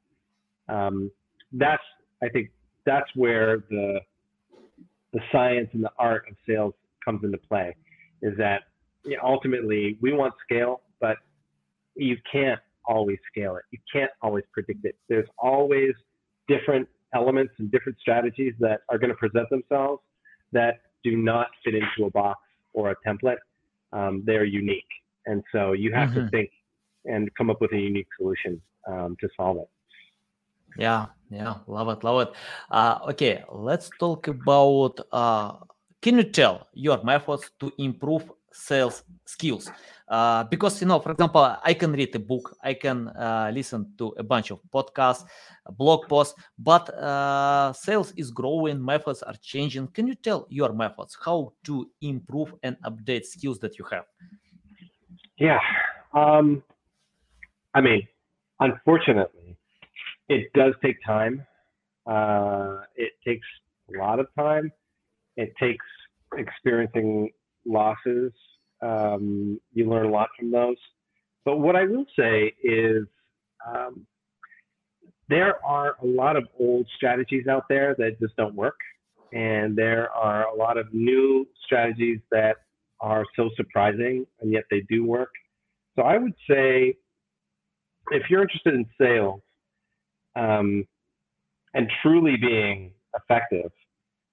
[0.69, 1.11] um,
[1.53, 1.83] that's,
[2.23, 2.51] I think
[2.85, 4.01] that's where the,
[5.12, 7.75] the science and the art of sales comes into play
[8.23, 8.62] is that
[9.05, 11.17] you know, ultimately we want scale but
[11.95, 13.64] you can't always scale it.
[13.70, 14.96] You can't always predict it.
[15.09, 15.92] There's always
[16.49, 20.03] different elements and different strategies that are going to present themselves
[20.53, 22.40] that do not fit into a box
[22.72, 23.38] or a template.
[23.92, 24.92] Um, they're unique.
[25.27, 26.27] And so you have mm-hmm.
[26.27, 26.51] to think
[27.05, 29.68] and come up with a unique solution um, to solve it.
[30.79, 32.35] Yeah, yeah, love it, love it.
[32.70, 35.01] Uh, okay, let's talk about.
[35.11, 35.55] Uh,
[36.03, 39.71] can you tell your methods to improve sales skills?
[40.09, 43.92] Uh, because you know for example i can read a book i can uh, listen
[43.99, 45.25] to a bunch of podcasts
[45.77, 49.88] blog posts but uh, sales is growing methods are changing.
[49.88, 54.05] Can you tell your methods how to improve and update skills that you have?
[55.38, 55.59] Yeah
[56.14, 56.62] um,
[57.75, 58.07] i mean
[58.61, 59.57] unfortunately
[60.29, 61.47] it does take time.
[62.07, 63.47] Uh, it takes
[63.95, 64.73] a lot of time.
[65.37, 65.85] It takes
[66.37, 67.31] experiencing
[67.66, 68.33] losses
[68.83, 70.76] um, you learn a lot from those.
[71.44, 73.05] But what I will say is
[73.66, 74.07] um,
[75.29, 78.79] there are a lot of old strategies out there that just don't work.
[79.33, 82.57] And there are a lot of new strategies that
[83.00, 85.31] are so surprising and yet they do work.
[85.96, 86.94] So I would say
[88.11, 89.40] if you're interested in sales
[90.37, 90.87] um,
[91.74, 93.70] and truly being effective,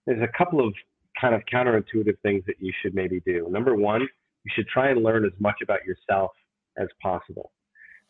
[0.06, 0.74] there's a couple of
[1.20, 3.48] kind of counterintuitive things that you should maybe do.
[3.50, 6.32] Number one, you should try and learn as much about yourself
[6.78, 7.52] as possible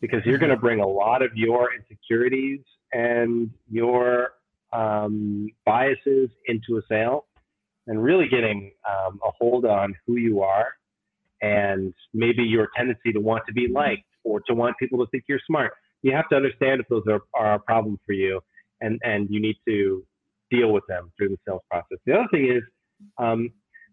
[0.01, 0.65] because you're going to mm-hmm.
[0.65, 2.61] bring a lot of your insecurities
[2.91, 4.33] and your
[4.71, 7.25] um, biases into a sale
[7.87, 10.67] and really getting um, a hold on who you are
[11.41, 15.25] and maybe your tendency to want to be liked or to want people to think
[15.27, 15.73] you're smart.
[16.01, 18.41] you have to understand if those are, are a problem for you
[18.81, 20.05] and, and you need to
[20.49, 21.97] deal with them through the sales process.
[22.05, 22.63] The other thing is
[23.17, 23.49] um,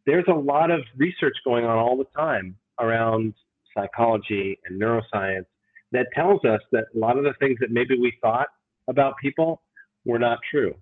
[0.06, 3.34] there's a lot of research going on all the time around
[3.76, 5.46] psychology and neuroscience
[5.92, 8.48] that tells us that a lot of the things that maybe we thought
[8.88, 9.62] about people
[10.04, 10.74] were not true.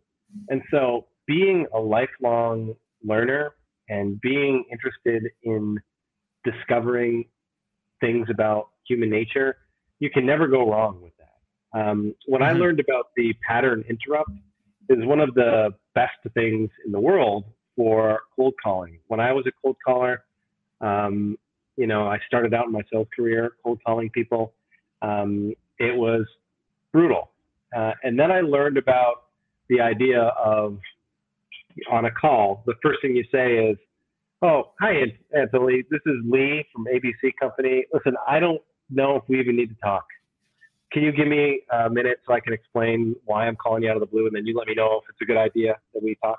[0.49, 3.55] And so being a lifelong learner
[3.89, 5.79] and being interested in
[6.45, 7.25] discovering
[8.01, 9.57] things about human nature,
[9.99, 11.79] you can never go wrong with that.
[11.79, 12.57] Um, when mm-hmm.
[12.57, 14.31] I learned about the pattern interrupt,
[14.89, 17.45] is one of the best things in the world
[17.79, 18.99] for cold calling.
[19.07, 20.25] When I was a cold caller,
[20.81, 21.39] um,
[21.77, 24.53] you know, I started out in my sales career cold calling people.
[25.01, 26.27] Um, it was
[26.93, 27.31] brutal.
[27.75, 29.27] Uh, and then I learned about
[29.69, 30.79] the idea of
[31.89, 33.79] on a call, the first thing you say is,
[34.43, 34.93] Oh, hi,
[35.37, 35.85] Anthony.
[35.91, 37.85] This is Lee from ABC Company.
[37.93, 40.07] Listen, I don't know if we even need to talk.
[40.93, 43.97] Can you give me a minute so I can explain why I'm calling you out
[43.97, 46.03] of the blue, and then you let me know if it's a good idea that
[46.03, 46.39] we talk?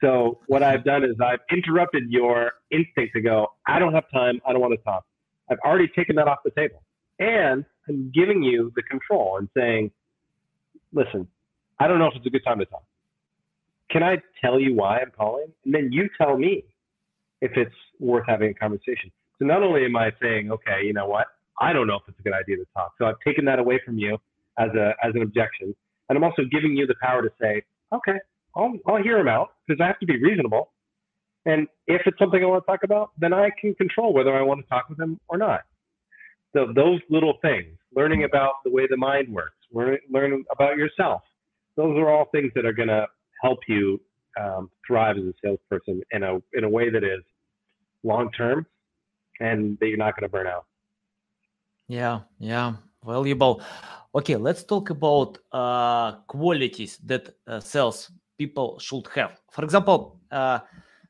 [0.00, 4.40] So what I've done is I've interrupted your instinct to go, I don't have time.
[4.46, 5.04] I don't want to talk.
[5.50, 6.82] I've already taken that off the table.
[7.18, 9.90] And I'm giving you the control and saying,
[10.92, 11.28] listen,
[11.78, 12.84] I don't know if it's a good time to talk.
[13.90, 15.48] Can I tell you why I'm calling?
[15.64, 16.64] And then you tell me
[17.40, 19.10] if it's worth having a conversation.
[19.38, 21.26] So not only am I saying, okay, you know what,
[21.60, 22.92] I don't know if it's a good idea to talk.
[22.98, 24.18] So I've taken that away from you
[24.58, 25.74] as a as an objection,
[26.08, 28.18] and I'm also giving you the power to say, okay,
[28.56, 30.72] I'll I'll hear him out because I have to be reasonable.
[31.46, 34.42] And if it's something I want to talk about, then I can control whether I
[34.42, 35.62] want to talk with him or not.
[36.52, 41.22] So those little things, learning about the way the mind works, learn, learn about yourself,
[41.76, 43.06] those are all things that are going to
[43.40, 44.00] help you
[44.38, 47.22] um, thrive as a salesperson in a in a way that is
[48.02, 48.66] long term
[49.40, 50.66] and that you're not going to burn out.
[51.88, 53.62] Yeah, yeah, valuable.
[54.14, 58.10] Okay, let's talk about uh, qualities that uh, sales
[58.40, 59.32] people should have.
[59.52, 60.60] For example, uh,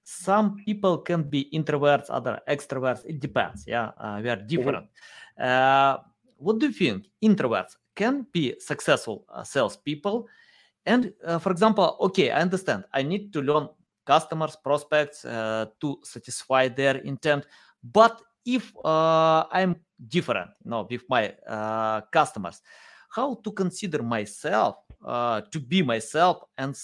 [0.03, 3.07] some people can be introverts, other extroverts.
[3.07, 3.65] It depends.
[3.67, 4.51] Yeah, uh, we are mm-hmm.
[4.51, 4.87] different.
[5.39, 6.03] Mm-hmm.
[6.43, 7.07] what do you think?
[7.23, 10.27] Introverts can be successful uh, salespeople,
[10.87, 12.85] and uh, for example, okay, I understand.
[12.93, 13.69] I need to learn
[14.05, 17.47] customers, prospects uh, to satisfy their intent.
[17.85, 19.77] But if uh, I'm
[20.09, 22.61] different, you know, with my uh, customers,
[23.11, 26.75] how to consider myself uh, to be myself and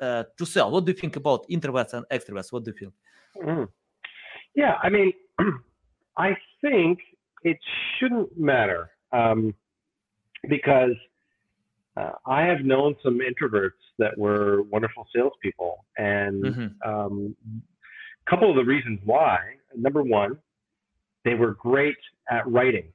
[0.00, 0.70] uh, to sell?
[0.70, 2.52] What do you think about introverts and extroverts?
[2.52, 2.92] What do you think?
[3.44, 3.68] Mm.
[4.54, 5.12] Yeah, I mean,
[6.16, 6.98] I think
[7.42, 7.58] it
[7.98, 9.54] shouldn't matter um,
[10.48, 10.94] because
[11.96, 16.90] uh, I have known some introverts that were wonderful salespeople, and mm-hmm.
[16.90, 17.36] um,
[18.26, 19.38] a couple of the reasons why.
[19.76, 20.38] Number one,
[21.24, 21.96] they were great
[22.30, 22.92] at writing.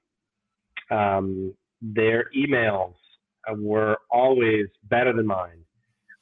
[0.90, 2.94] Um, their emails
[3.56, 5.64] were always better than mine,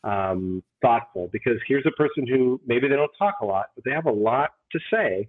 [0.03, 1.29] um, thoughtful.
[1.31, 4.11] Because here's a person who maybe they don't talk a lot, but they have a
[4.11, 5.27] lot to say,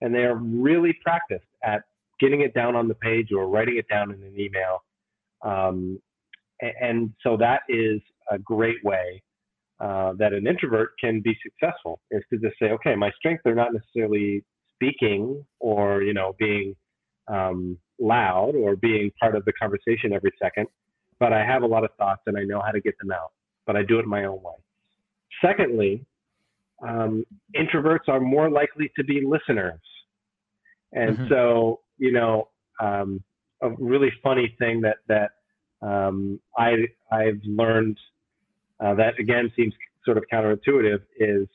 [0.00, 1.82] and they are really practiced at
[2.20, 4.82] getting it down on the page or writing it down in an email.
[5.42, 6.00] Um,
[6.80, 9.22] and so that is a great way
[9.80, 13.54] uh, that an introvert can be successful is to just say, okay, my strengths are
[13.54, 14.44] not necessarily
[14.76, 16.74] speaking or you know being
[17.28, 20.66] um, loud or being part of the conversation every second,
[21.18, 23.32] but I have a lot of thoughts and I know how to get them out.
[23.66, 24.54] But I do it my own way.
[25.40, 26.04] Secondly,
[26.86, 27.24] um,
[27.56, 29.80] introverts are more likely to be listeners,
[30.92, 31.28] and mm-hmm.
[31.28, 32.48] so you know
[32.80, 33.22] um,
[33.62, 35.30] a really funny thing that that
[35.86, 37.98] um, I, I've learned
[38.80, 41.46] uh, that again seems sort of counterintuitive is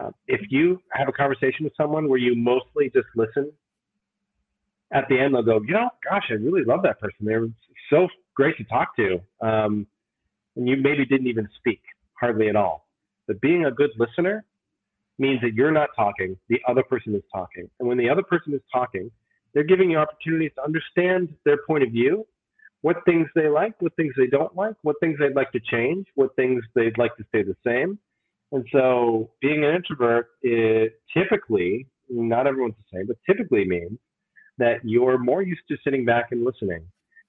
[0.00, 3.52] uh, if you have a conversation with someone where you mostly just listen,
[4.92, 7.18] at the end they'll go, you know, gosh, I really love that person.
[7.20, 7.46] They're
[7.90, 9.20] so great to talk to.
[9.40, 9.86] Um,
[10.56, 11.80] and you maybe didn't even speak
[12.14, 12.86] hardly at all.
[13.26, 14.44] But being a good listener
[15.18, 17.68] means that you're not talking, the other person is talking.
[17.78, 19.10] And when the other person is talking,
[19.54, 22.26] they're giving you opportunities to understand their point of view
[22.82, 26.06] what things they like, what things they don't like, what things they'd like to change,
[26.14, 27.98] what things they'd like to stay the same.
[28.52, 33.98] And so being an introvert is typically, not everyone's the same, but typically means
[34.58, 36.82] that you're more used to sitting back and listening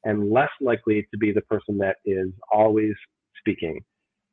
[0.03, 2.95] and less likely to be the person that is always
[3.39, 3.84] speaking.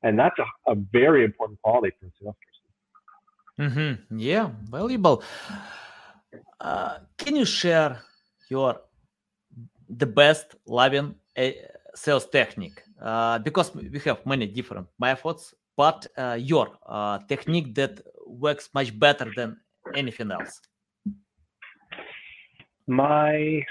[0.03, 2.65] And that's a, a very important quality for a salesperson.
[3.61, 4.19] Mm-hmm.
[4.19, 5.23] Yeah, valuable.
[6.61, 8.01] Uh, can you share
[8.49, 8.81] your
[9.89, 11.53] the best loving eh,
[11.95, 18.01] sales technique uh, because we have many different methods but uh, your uh, technique that
[18.27, 19.57] works much better than
[19.95, 20.61] anything else
[22.87, 23.63] my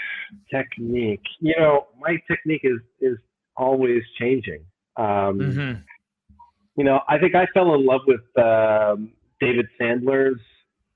[0.53, 1.23] technique.
[1.39, 3.17] You know, my technique is is
[3.55, 4.65] always changing.
[4.97, 5.05] Um,
[5.39, 5.81] mm-hmm.
[6.75, 10.41] You know, I think I fell in love with um, David Sandler's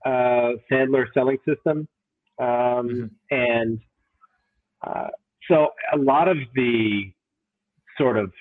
[0.05, 1.87] uh, Sandler selling system,
[2.39, 3.05] um, mm-hmm.
[3.29, 3.79] and
[4.85, 5.07] uh,
[5.47, 7.11] so a lot of the
[7.97, 8.31] sort of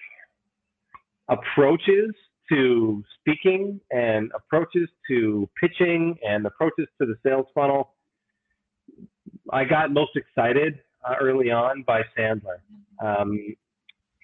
[1.28, 2.14] approaches
[2.50, 7.94] to speaking and approaches to pitching and approaches to the sales funnel.
[9.52, 12.58] I got most excited uh, early on by Sandler.
[13.02, 13.54] Um,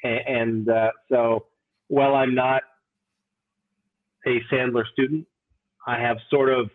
[0.03, 1.47] and, uh, so
[1.89, 2.63] while I'm not
[4.27, 5.27] a Sandler student,
[5.87, 6.71] I have sort of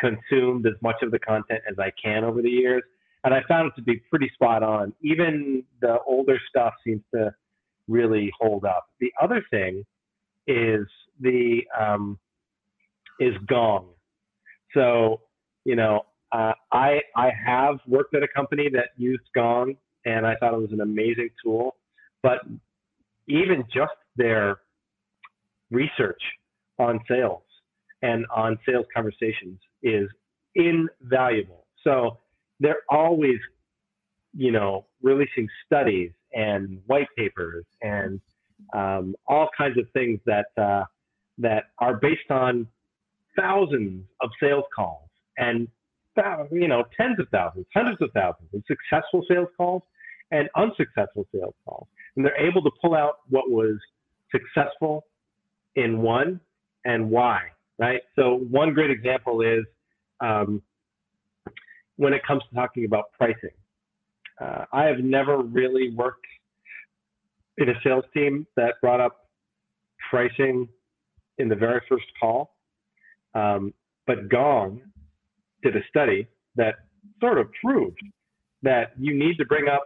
[0.00, 2.82] consumed as much of the content as I can over the years.
[3.24, 4.92] And I found it to be pretty spot on.
[5.02, 7.34] Even the older stuff seems to
[7.88, 8.88] really hold up.
[9.00, 9.84] The other thing
[10.46, 10.86] is
[11.20, 12.18] the um,
[13.18, 13.88] is Gong.
[14.72, 15.22] So
[15.64, 20.34] you know, uh, I I have worked at a company that used Gong, and I
[20.36, 21.76] thought it was an amazing tool.
[22.22, 22.40] But
[23.28, 24.58] even just their
[25.70, 26.20] research
[26.78, 27.42] on sales
[28.02, 30.08] and on sales conversations is
[30.54, 31.66] invaluable.
[31.84, 32.18] So
[32.60, 33.38] they're always,
[34.34, 38.20] you know, releasing studies and white papers and
[38.74, 40.84] um, all kinds of things that uh,
[41.38, 42.66] that are based on
[43.36, 45.68] thousands of sales calls and
[46.50, 49.82] you know tens of thousands, hundreds of thousands of successful sales calls
[50.30, 53.78] and unsuccessful sales calls, and they're able to pull out what was
[54.30, 55.04] successful
[55.76, 56.40] in one
[56.84, 57.40] and why.
[57.78, 58.02] Right.
[58.16, 59.64] So one great example is
[60.20, 60.62] um,
[61.96, 63.50] when it comes to talking about pricing.
[64.40, 66.26] Uh, I have never really worked
[67.58, 69.28] in a sales team that brought up
[70.10, 70.68] pricing
[71.38, 72.54] in the very first call.
[73.34, 73.74] Um,
[74.06, 74.80] but Gong
[75.62, 76.76] did a study that
[77.20, 78.00] sort of proved
[78.62, 79.82] that you need to bring up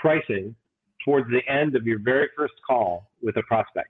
[0.00, 0.54] pricing
[1.04, 3.88] towards the end of your very first call with a prospect.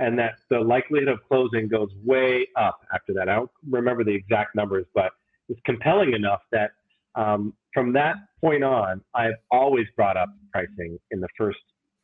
[0.00, 3.28] And that the likelihood of closing goes way up after that.
[3.28, 5.10] I don't remember the exact numbers, but
[5.48, 6.70] it's compelling enough that
[7.16, 11.58] um, from that point on, I've always brought up pricing in the first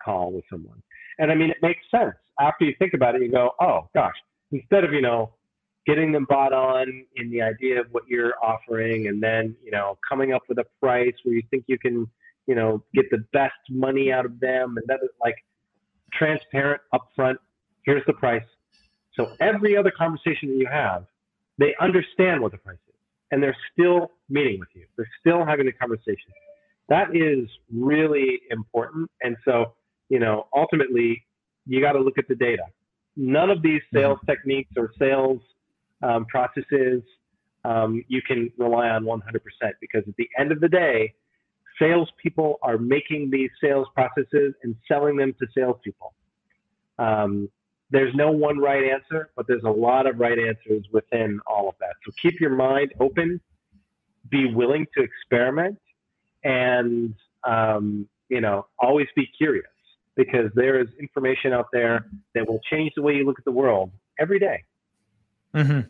[0.05, 0.83] call with someone.
[1.19, 2.15] And I mean, it makes sense.
[2.41, 4.17] After you think about it, you go, oh gosh,
[4.51, 5.33] instead of, you know,
[5.87, 9.99] getting them bought on in the idea of what you're offering and then, you know,
[10.09, 12.07] coming up with a price where you think you can,
[12.47, 15.37] you know, get the best money out of them and that is like
[16.13, 17.37] transparent upfront.
[17.85, 18.45] Here's the price.
[19.15, 21.05] So every other conversation that you have,
[21.59, 22.95] they understand what the price is
[23.31, 24.87] and they're still meeting with you.
[24.97, 26.33] They're still having the conversation.
[26.89, 29.11] That is really important.
[29.23, 29.75] And so
[30.09, 31.25] you know, ultimately,
[31.67, 32.65] you got to look at the data.
[33.17, 34.31] None of these sales mm-hmm.
[34.31, 35.41] techniques or sales
[36.05, 37.03] um, processes
[37.65, 39.21] um, you can rely on 100%
[39.81, 41.15] because at the end of the day,
[41.79, 46.13] salespeople are making these sales processes and selling them to salespeople.
[46.99, 47.49] Um,
[47.91, 51.75] there's no one right answer, but there's a lot of right answers within all of
[51.81, 51.95] that.
[52.05, 53.41] So keep your mind open,
[54.29, 55.79] be willing to experiment,
[56.43, 59.67] and um, you know always be curious
[60.17, 63.53] because there is information out there that will change the way you look at the
[63.53, 64.65] world every day.
[65.55, 65.81] Mm-hmm.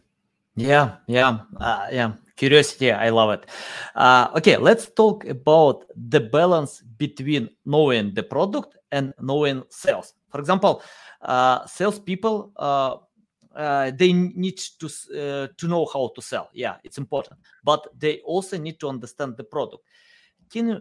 [0.56, 2.12] Yeah, yeah, uh, yeah.
[2.36, 3.46] Curiosity, I love it.
[3.94, 10.14] Uh, okay, let's talk about the balance between knowing the product and knowing sales.
[10.30, 10.82] For example,
[11.22, 12.96] uh, salespeople uh,
[13.54, 16.50] uh, they need to uh, to know how to sell.
[16.52, 19.84] Yeah, it's important, but they also need to understand the product.
[20.50, 20.80] Can you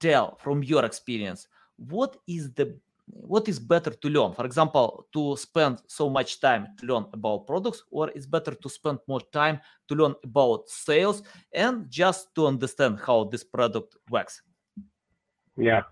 [0.00, 2.78] tell from your experience what is the
[3.20, 4.32] what is better to learn?
[4.34, 8.68] For example to spend so much time to learn about products or it's better to
[8.68, 14.42] spend more time to learn about sales and just to understand how this product works?
[15.56, 15.82] Yeah.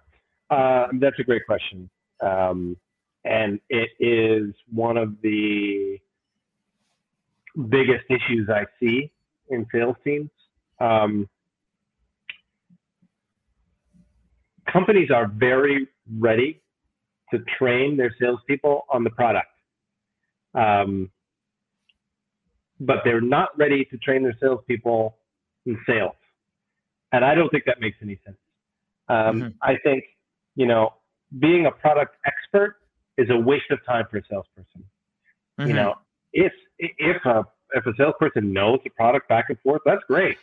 [0.51, 1.91] Uh, that's a great question.
[2.21, 2.77] Um,
[3.25, 5.99] and it is one of the
[7.69, 9.11] biggest issues i see
[9.49, 10.31] in sales teams.
[10.81, 11.29] Um,
[14.67, 16.61] companies are very ready
[17.37, 19.49] to train their salespeople on the product.
[20.55, 21.11] Um,
[22.81, 25.17] but they're not ready to train their salespeople
[25.67, 26.17] in sales.
[27.13, 28.37] And I don't think that makes any sense.
[29.09, 29.49] Um, mm-hmm.
[29.63, 30.05] I think,
[30.57, 30.95] you know,
[31.39, 32.77] being a product expert
[33.17, 34.85] is a waste of time for a salesperson.
[35.59, 35.69] Mm-hmm.
[35.69, 35.95] You know,
[36.33, 40.39] if if a if a salesperson knows the product back and forth, that's great.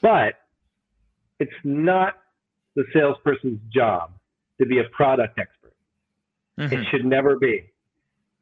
[0.00, 0.34] But
[1.40, 2.14] it's not
[2.76, 4.12] the salesperson's job
[4.60, 5.63] to be a product expert.
[6.58, 6.72] Mm-hmm.
[6.72, 7.70] It should never be.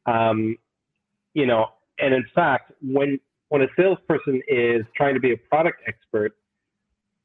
[0.07, 0.57] Um,
[1.35, 1.67] you know,
[1.99, 6.37] and in fact, when when a salesperson is trying to be a product expert,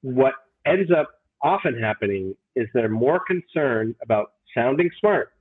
[0.01, 0.33] what
[0.65, 5.31] ends up often happening is they're more concerned about sounding smart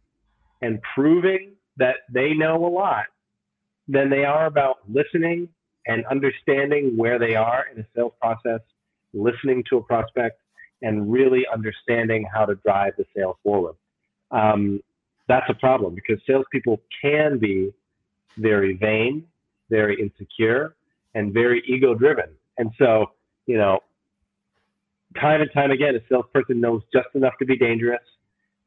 [0.63, 3.07] and proving that they know a lot
[3.89, 5.49] than they are about listening
[5.87, 8.61] and understanding where they are in a sales process,
[9.15, 10.41] listening to a prospect,
[10.83, 13.75] and really understanding how to drive the sale forward.
[14.31, 14.81] Um,
[15.29, 17.72] that's a problem because salespeople can be
[18.39, 19.24] very vain,
[19.70, 20.77] very insecure,
[21.14, 22.31] and very ego driven.
[22.59, 23.07] And so,
[23.47, 23.81] you know,
[25.20, 28.03] time and time again, a salesperson knows just enough to be dangerous,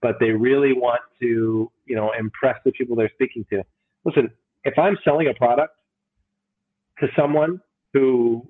[0.01, 3.63] but they really want to, you know, impress the people they're speaking to.
[4.05, 4.29] Listen,
[4.63, 5.75] if I'm selling a product
[6.99, 7.61] to someone
[7.93, 8.45] who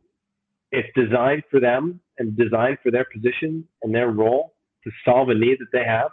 [0.72, 4.54] it's designed for them and designed for their position and their role
[4.84, 6.12] to solve a need that they have,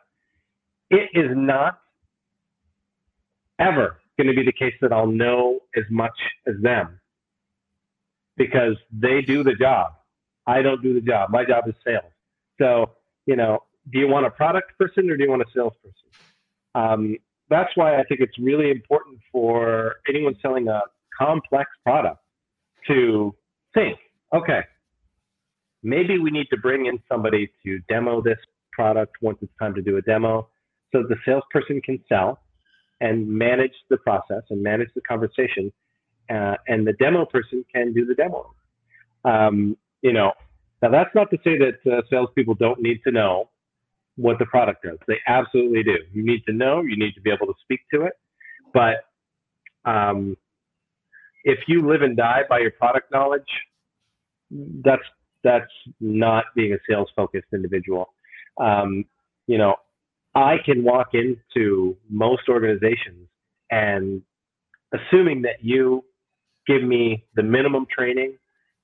[0.90, 1.80] it is not
[3.58, 7.00] ever going to be the case that I'll know as much as them
[8.36, 9.92] because they do the job.
[10.46, 11.30] I don't do the job.
[11.30, 12.12] My job is sales.
[12.60, 12.92] So,
[13.26, 16.08] you know, do you want a product person or do you want a salesperson?
[16.74, 17.16] Um,
[17.48, 20.80] that's why I think it's really important for anyone selling a
[21.16, 22.20] complex product
[22.88, 23.34] to
[23.74, 23.98] think,
[24.34, 24.60] okay,
[25.82, 28.38] maybe we need to bring in somebody to demo this
[28.72, 30.48] product once it's time to do a demo
[30.92, 32.40] so the salesperson can sell
[33.00, 35.72] and manage the process and manage the conversation
[36.30, 38.54] uh, and the demo person can do the demo.
[39.24, 40.32] Um, you know,
[40.82, 43.50] now that's not to say that uh, salespeople don't need to know
[44.16, 44.98] what the product does.
[45.06, 45.96] They absolutely do.
[46.12, 46.82] You need to know.
[46.82, 48.14] You need to be able to speak to it.
[48.72, 49.04] But
[49.84, 50.36] um,
[51.44, 53.42] if you live and die by your product knowledge,
[54.50, 55.02] that's
[55.44, 55.70] that's
[56.00, 58.12] not being a sales focused individual.
[58.58, 59.04] Um,
[59.46, 59.76] you know,
[60.36, 63.26] I can walk into most organizations
[63.70, 64.20] and
[64.92, 66.04] assuming that you
[66.66, 68.36] give me the minimum training,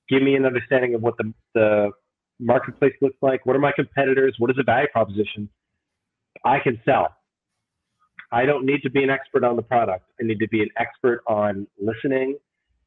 [0.09, 1.91] give me an understanding of what the, the
[2.39, 5.47] marketplace looks like, what are my competitors, what is the value proposition,
[6.43, 7.09] I can sell.
[8.31, 10.05] I don't need to be an expert on the product.
[10.19, 12.35] I need to be an expert on listening,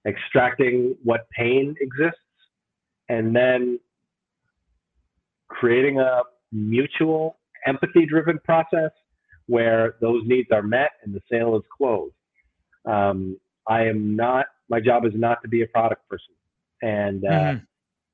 [0.04, 2.18] extracting what pain exists,
[3.08, 3.78] and then
[5.46, 7.36] creating a mutual
[7.66, 8.90] empathy driven process
[9.46, 12.14] where those needs are met and the sale is closed.
[12.84, 13.38] Um,
[13.68, 16.34] I am not my job is not to be a product person,
[16.82, 17.64] and uh, mm-hmm.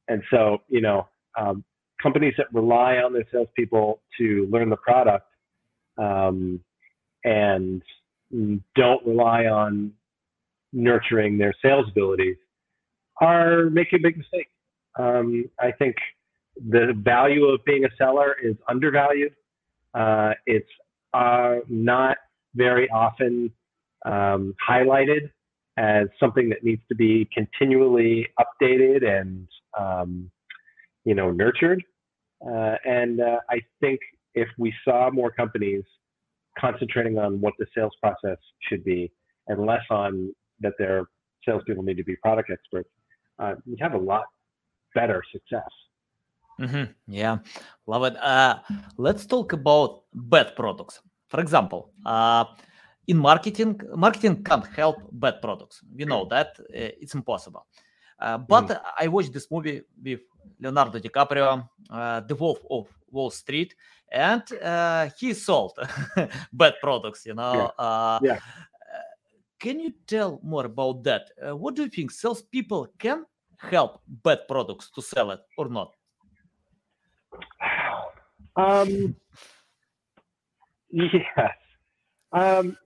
[0.08, 1.64] and so you know um,
[2.02, 5.26] companies that rely on their salespeople to learn the product
[5.98, 6.60] um,
[7.24, 7.82] and
[8.74, 9.92] don't rely on
[10.72, 12.36] nurturing their sales abilities
[13.20, 14.48] are making a big mistake.
[14.98, 15.96] Um, I think
[16.56, 19.34] the value of being a seller is undervalued.
[19.94, 20.68] Uh, it's
[21.14, 22.16] uh, not
[22.54, 23.50] very often
[24.04, 25.30] um, highlighted
[25.78, 30.30] as something that needs to be continually updated and um,
[31.04, 31.82] you know nurtured.
[32.44, 34.00] Uh, and uh, I think
[34.34, 35.84] if we saw more companies
[36.58, 38.38] concentrating on what the sales process
[38.68, 39.10] should be
[39.48, 41.04] and less on that their
[41.46, 42.88] salespeople need to be product experts,
[43.38, 44.24] uh, we have a lot
[44.94, 45.70] better success.
[46.60, 46.92] Mm-hmm.
[47.08, 47.38] Yeah,
[47.86, 48.16] love it.
[48.16, 48.58] Uh,
[48.96, 51.00] let's talk about bad products.
[51.28, 52.44] For example, uh,
[53.06, 55.82] in marketing, marketing can't help bad products.
[55.94, 56.64] We know that uh,
[57.00, 57.66] it's impossible.
[58.18, 58.80] Uh, but mm.
[58.98, 60.20] I watched this movie with
[60.60, 63.74] Leonardo DiCaprio, uh, The Wolf of Wall Street,
[64.12, 65.72] and uh, he sold
[66.52, 67.26] bad products.
[67.26, 67.72] You know.
[67.78, 67.84] Yeah.
[67.84, 68.38] Uh, yeah.
[69.58, 71.30] Can you tell more about that?
[71.40, 72.10] Uh, what do you think?
[72.10, 73.24] Salespeople can
[73.58, 75.94] help bad products to sell it or not?
[78.56, 79.16] Um.
[80.94, 81.54] Yes.
[82.32, 82.76] Um,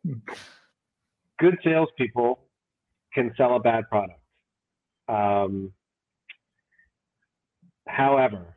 [1.39, 2.39] good salespeople
[3.13, 4.21] can sell a bad product.
[5.09, 5.73] Um,
[7.87, 8.57] however,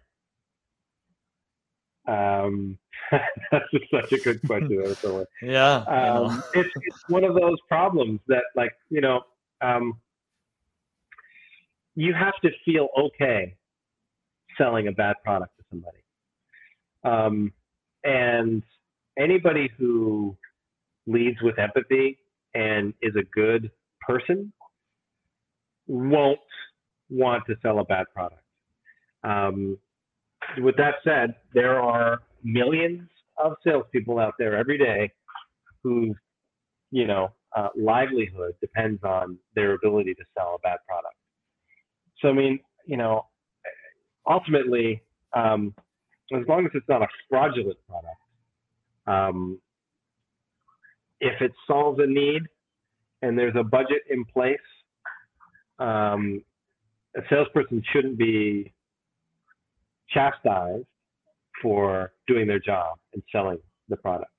[2.08, 2.78] um,
[3.52, 4.96] that's just such a good question.
[5.42, 9.22] yeah, um, it's, it's one of those problems that, like, you know,
[9.62, 10.00] um,
[11.96, 13.56] you have to feel okay
[14.58, 16.00] selling a bad product somebody.
[17.04, 17.54] Um,
[18.04, 18.64] and
[19.18, 20.36] anybody who
[21.08, 22.18] leads with empathy
[22.54, 24.52] and is a good person
[25.88, 26.40] won't
[27.10, 28.42] want to sell a bad product.
[29.24, 29.78] Um,
[30.60, 33.08] with that said, there are millions
[33.38, 35.12] of salespeople out there every day
[35.84, 36.16] whose,
[36.92, 41.16] you know, uh, livelihood depends on their ability to sell a bad product.
[42.22, 43.26] So, I mean, you know,
[44.28, 45.02] ultimately,
[45.34, 45.74] um,
[46.34, 48.18] as long as it's not a fraudulent product,
[49.08, 49.60] um,
[51.20, 52.44] if it solves a need
[53.22, 54.58] and there's a budget in place,
[55.80, 56.44] um,
[57.18, 58.72] a salesperson shouldn't be
[60.10, 60.86] chastised
[61.62, 63.58] for doing their job and selling
[63.90, 64.32] the product.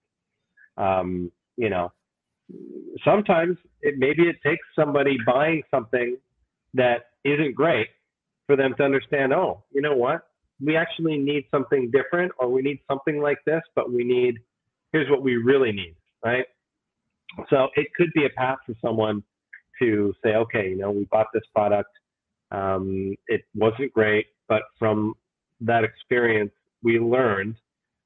[0.77, 1.93] Um, you know,
[3.05, 6.17] sometimes it maybe it takes somebody buying something
[6.75, 7.89] that isn't great
[8.47, 10.30] for them to understand, oh, you know what?
[10.65, 14.39] We actually need something different or we need something like this, but we need
[14.93, 15.95] here's what we really need,
[16.25, 16.45] right?
[17.49, 19.23] So it could be a path for someone
[19.81, 21.91] to say, okay, you know, we bought this product.
[22.51, 25.15] Um, it wasn't great, but from
[25.61, 26.53] that experience,
[26.83, 27.57] we learned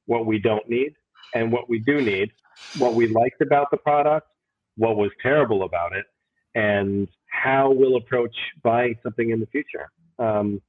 [0.07, 0.95] what we don't need
[1.35, 2.31] and what we do need,
[2.79, 4.29] what we liked about the product,
[4.77, 6.05] what was terrible about it,
[6.55, 9.91] and how we'll approach buying something in the future.
[10.19, 10.61] Um,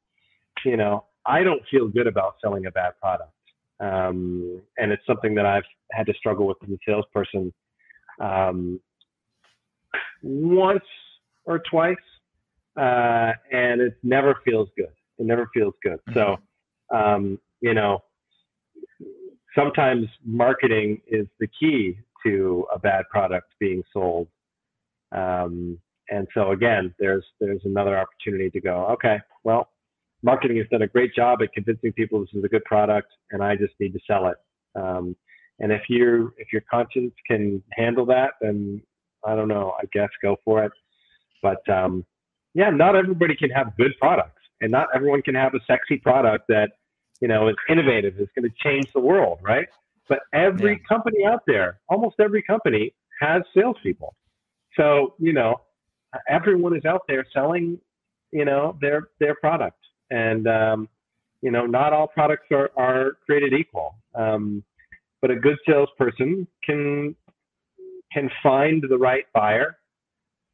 [0.64, 3.32] you know, I don't feel good about selling a bad product.
[3.80, 7.54] Um, and it's something that I've had to struggle with as a salesperson
[8.22, 8.80] um,
[10.22, 10.84] once
[11.46, 11.96] or twice,
[12.78, 14.94] uh, and it never feels good.
[15.18, 16.00] It never feels good.
[16.10, 16.14] Mm-hmm.
[16.14, 16.38] So,
[16.96, 18.04] um, you know,
[19.58, 24.28] sometimes marketing is the key to a bad product being sold.
[25.12, 28.86] Um, and so again, there's there's another opportunity to go.
[28.94, 29.70] Okay, well,
[30.24, 33.43] marketing has done a great job at convincing people this is a good product, and
[33.43, 34.38] I just need to sell it.
[34.76, 35.16] Um,
[35.59, 38.82] and if you if your conscience can handle that, then
[39.26, 39.74] I don't know.
[39.80, 40.72] I guess go for it.
[41.41, 42.05] But um,
[42.53, 46.45] yeah, not everybody can have good products, and not everyone can have a sexy product
[46.49, 46.72] that
[47.22, 49.68] you know is innovative, is going to change the world, right?
[50.09, 50.88] But every yeah.
[50.88, 54.16] company out there, almost every company, has salespeople.
[54.78, 55.61] So you know,
[56.28, 57.80] everyone is out there selling,
[58.32, 59.80] you know, their their product,
[60.12, 60.89] and um,
[61.41, 63.95] you know, not all products are are created equal.
[64.16, 64.64] Um,
[65.22, 67.16] but a good salesperson can
[68.12, 69.78] can find the right buyer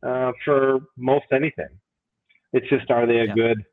[0.06, 1.70] uh, for most anything.
[2.54, 3.34] It's just are they a yeah.
[3.34, 3.66] good,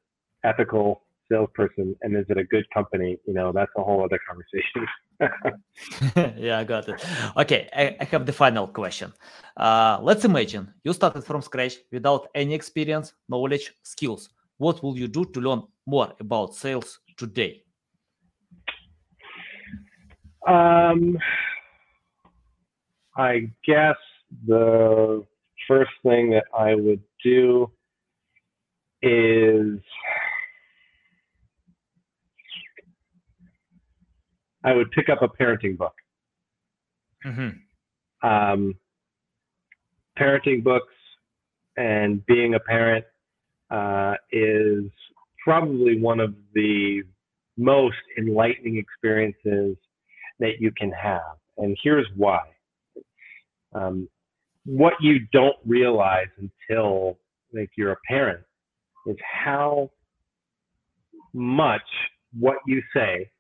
[0.45, 3.19] ethical salesperson, and is it a good company?
[3.27, 4.81] You know, that's a whole other conversation.
[6.45, 7.05] yeah, I got it.
[7.37, 9.13] Okay, I, I have the final question.
[9.57, 14.31] Uh, let's imagine you started from scratch without any experience, knowledge, skills.
[14.59, 17.63] What will you do to learn more about sales today?
[20.47, 21.19] Um,
[23.17, 23.97] I guess
[24.47, 25.25] the
[25.67, 27.71] first thing that I would do
[29.03, 29.79] is
[34.65, 35.95] I would pick up a parenting book.
[37.25, 38.29] Mm-hmm.
[38.29, 38.75] Um,
[40.19, 40.95] parenting books
[41.77, 43.05] and being a parent
[43.71, 44.85] uh, is
[45.43, 47.03] probably one of the
[47.57, 49.77] most enlightening experiences
[50.39, 51.37] that you can have.
[51.57, 52.43] And here's why.
[53.75, 54.09] Um,
[54.65, 57.19] what you don't realize until
[57.53, 58.45] like you're a parent
[59.07, 59.91] is how
[61.33, 61.83] much
[62.39, 63.31] what you say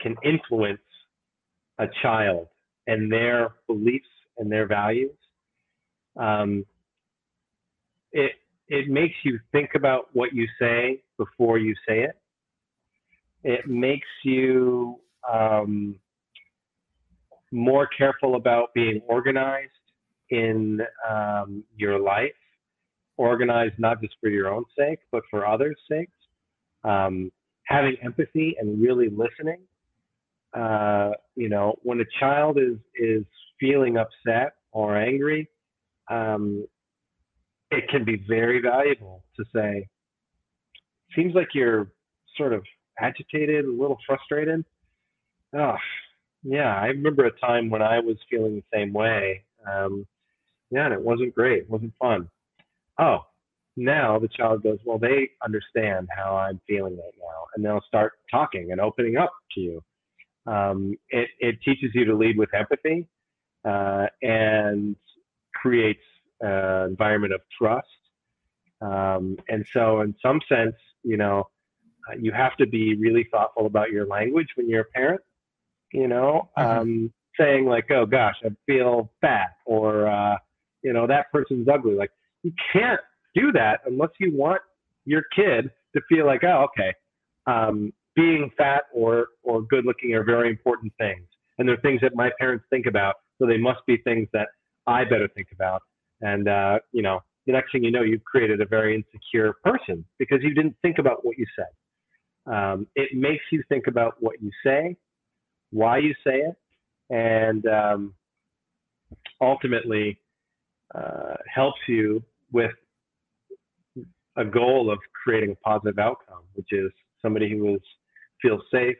[0.00, 0.80] can influence
[1.78, 2.48] a child
[2.86, 4.06] and their beliefs
[4.38, 5.16] and their values.
[6.16, 6.64] Um,
[8.12, 8.32] it
[8.68, 12.16] it makes you think about what you say before you say it.
[13.44, 14.98] It makes you
[15.32, 15.98] um,
[17.52, 19.70] more careful about being organized
[20.30, 22.32] in um, your life,
[23.16, 26.12] organized not just for your own sake, but for others' sakes.
[26.82, 27.30] Um,
[27.64, 29.60] having empathy and really listening.
[30.54, 33.24] Uh, you know, when a child is is
[33.60, 35.48] feeling upset or angry,
[36.08, 36.66] um,
[37.70, 39.88] it can be very valuable to say,
[41.14, 41.92] "Seems like you're
[42.36, 42.64] sort of
[42.98, 44.64] agitated, a little frustrated."
[45.54, 45.76] Oh,
[46.42, 46.76] yeah.
[46.76, 49.44] I remember a time when I was feeling the same way.
[49.66, 50.06] Um,
[50.70, 51.62] yeah, and it wasn't great.
[51.62, 52.28] It wasn't fun.
[52.98, 53.20] Oh,
[53.76, 58.14] now the child goes, well, they understand how I'm feeling right now, and they'll start
[58.30, 59.82] talking and opening up to you.
[60.46, 63.06] Um, it, it teaches you to lead with empathy
[63.64, 64.96] uh, and
[65.54, 66.00] creates
[66.40, 67.86] an environment of trust.
[68.80, 71.48] Um, and so, in some sense, you know,
[72.10, 75.20] uh, you have to be really thoughtful about your language when you're a parent
[75.92, 76.78] you know, mm-hmm.
[76.80, 80.36] um, saying like, "Oh gosh, I feel fat," or uh,
[80.82, 81.94] you know, that person's ugly.
[81.94, 82.10] Like,
[82.42, 83.00] you can't
[83.34, 84.60] do that unless you want
[85.04, 86.94] your kid to feel like, "Oh, okay,
[87.46, 91.26] um, being fat or or good looking are very important things,
[91.58, 94.48] and they're things that my parents think about, so they must be things that
[94.86, 95.82] I better think about."
[96.20, 100.04] And uh, you know, the next thing you know, you've created a very insecure person
[100.18, 102.52] because you didn't think about what you said.
[102.52, 104.96] Um, it makes you think about what you say
[105.70, 106.56] why you say it,
[107.10, 108.14] and um,
[109.40, 110.18] ultimately
[110.94, 112.72] uh, helps you with
[114.36, 116.90] a goal of creating a positive outcome, which is
[117.22, 117.80] somebody who is
[118.42, 118.96] feels safe,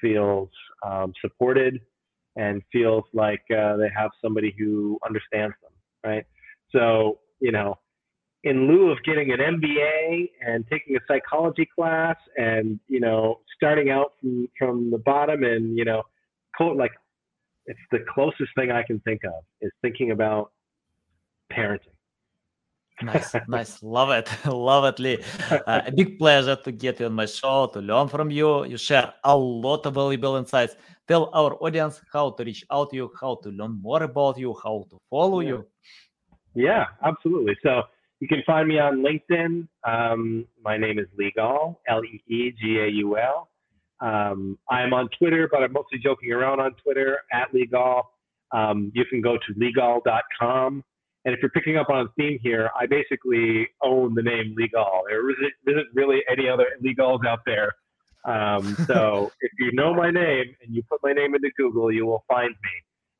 [0.00, 0.48] feels
[0.84, 1.80] um, supported,
[2.36, 5.72] and feels like uh, they have somebody who understands them,
[6.06, 6.24] right?
[6.70, 7.78] So, you know,
[8.44, 13.90] in lieu of getting an MBA and taking a psychology class and, you know, starting
[13.90, 16.02] out from, from the bottom and, you know,
[16.60, 16.92] like
[17.66, 20.52] it's the closest thing I can think of is thinking about
[21.52, 21.95] parenting.
[23.02, 23.82] Nice, nice.
[23.82, 24.28] Love it.
[24.46, 25.18] Love it, Lee.
[25.50, 28.64] Uh, a big pleasure to get you on my show, to learn from you.
[28.64, 30.76] You share a lot of valuable insights.
[31.06, 34.56] Tell our audience how to reach out to you, how to learn more about you,
[34.62, 35.48] how to follow yeah.
[35.48, 35.66] you.
[36.54, 37.56] Yeah, absolutely.
[37.62, 37.82] So
[38.20, 39.68] you can find me on LinkedIn.
[39.84, 43.50] Um, my name is legal Gaul, L E E G A U L.
[44.00, 48.02] Um, I'm on Twitter, but I'm mostly joking around on Twitter at leegaul
[48.52, 50.84] Um, you can go to leegaul.com
[51.26, 54.68] and if you're picking up on a theme here, I basically own the name Lee
[54.72, 55.02] Gaul.
[55.08, 57.72] There isn't, isn't really any other Lee Gauls out there.
[58.24, 62.06] Um, so if you know my name and you put my name into Google, you
[62.06, 62.70] will find me.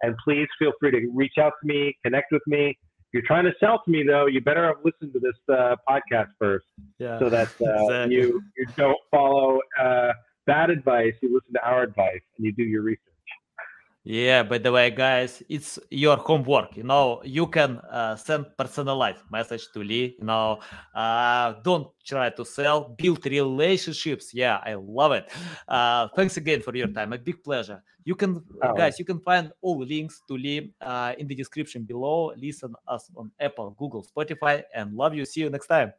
[0.02, 2.78] And please feel free to reach out to me, connect with me.
[2.78, 5.74] If you're trying to sell to me, though, you better have listened to this uh,
[5.88, 6.66] podcast first,
[7.00, 8.14] yeah, so that uh, exactly.
[8.14, 10.12] you you don't follow uh,
[10.46, 11.14] bad advice.
[11.22, 13.15] You listen to our advice and you do your research.
[14.08, 16.76] Yeah, by the way, guys, it's your homework.
[16.76, 20.14] You know, you can uh, send personalized message to Lee.
[20.20, 20.60] You know,
[20.94, 24.32] uh, don't try to sell, build relationships.
[24.32, 25.28] Yeah, I love it.
[25.66, 27.14] Uh, thanks again for your time.
[27.14, 27.82] A big pleasure.
[28.04, 28.74] You can, oh.
[28.74, 32.32] guys, you can find all links to Lee uh, in the description below.
[32.36, 35.24] Listen us on Apple, Google, Spotify, and love you.
[35.24, 35.92] See you next time.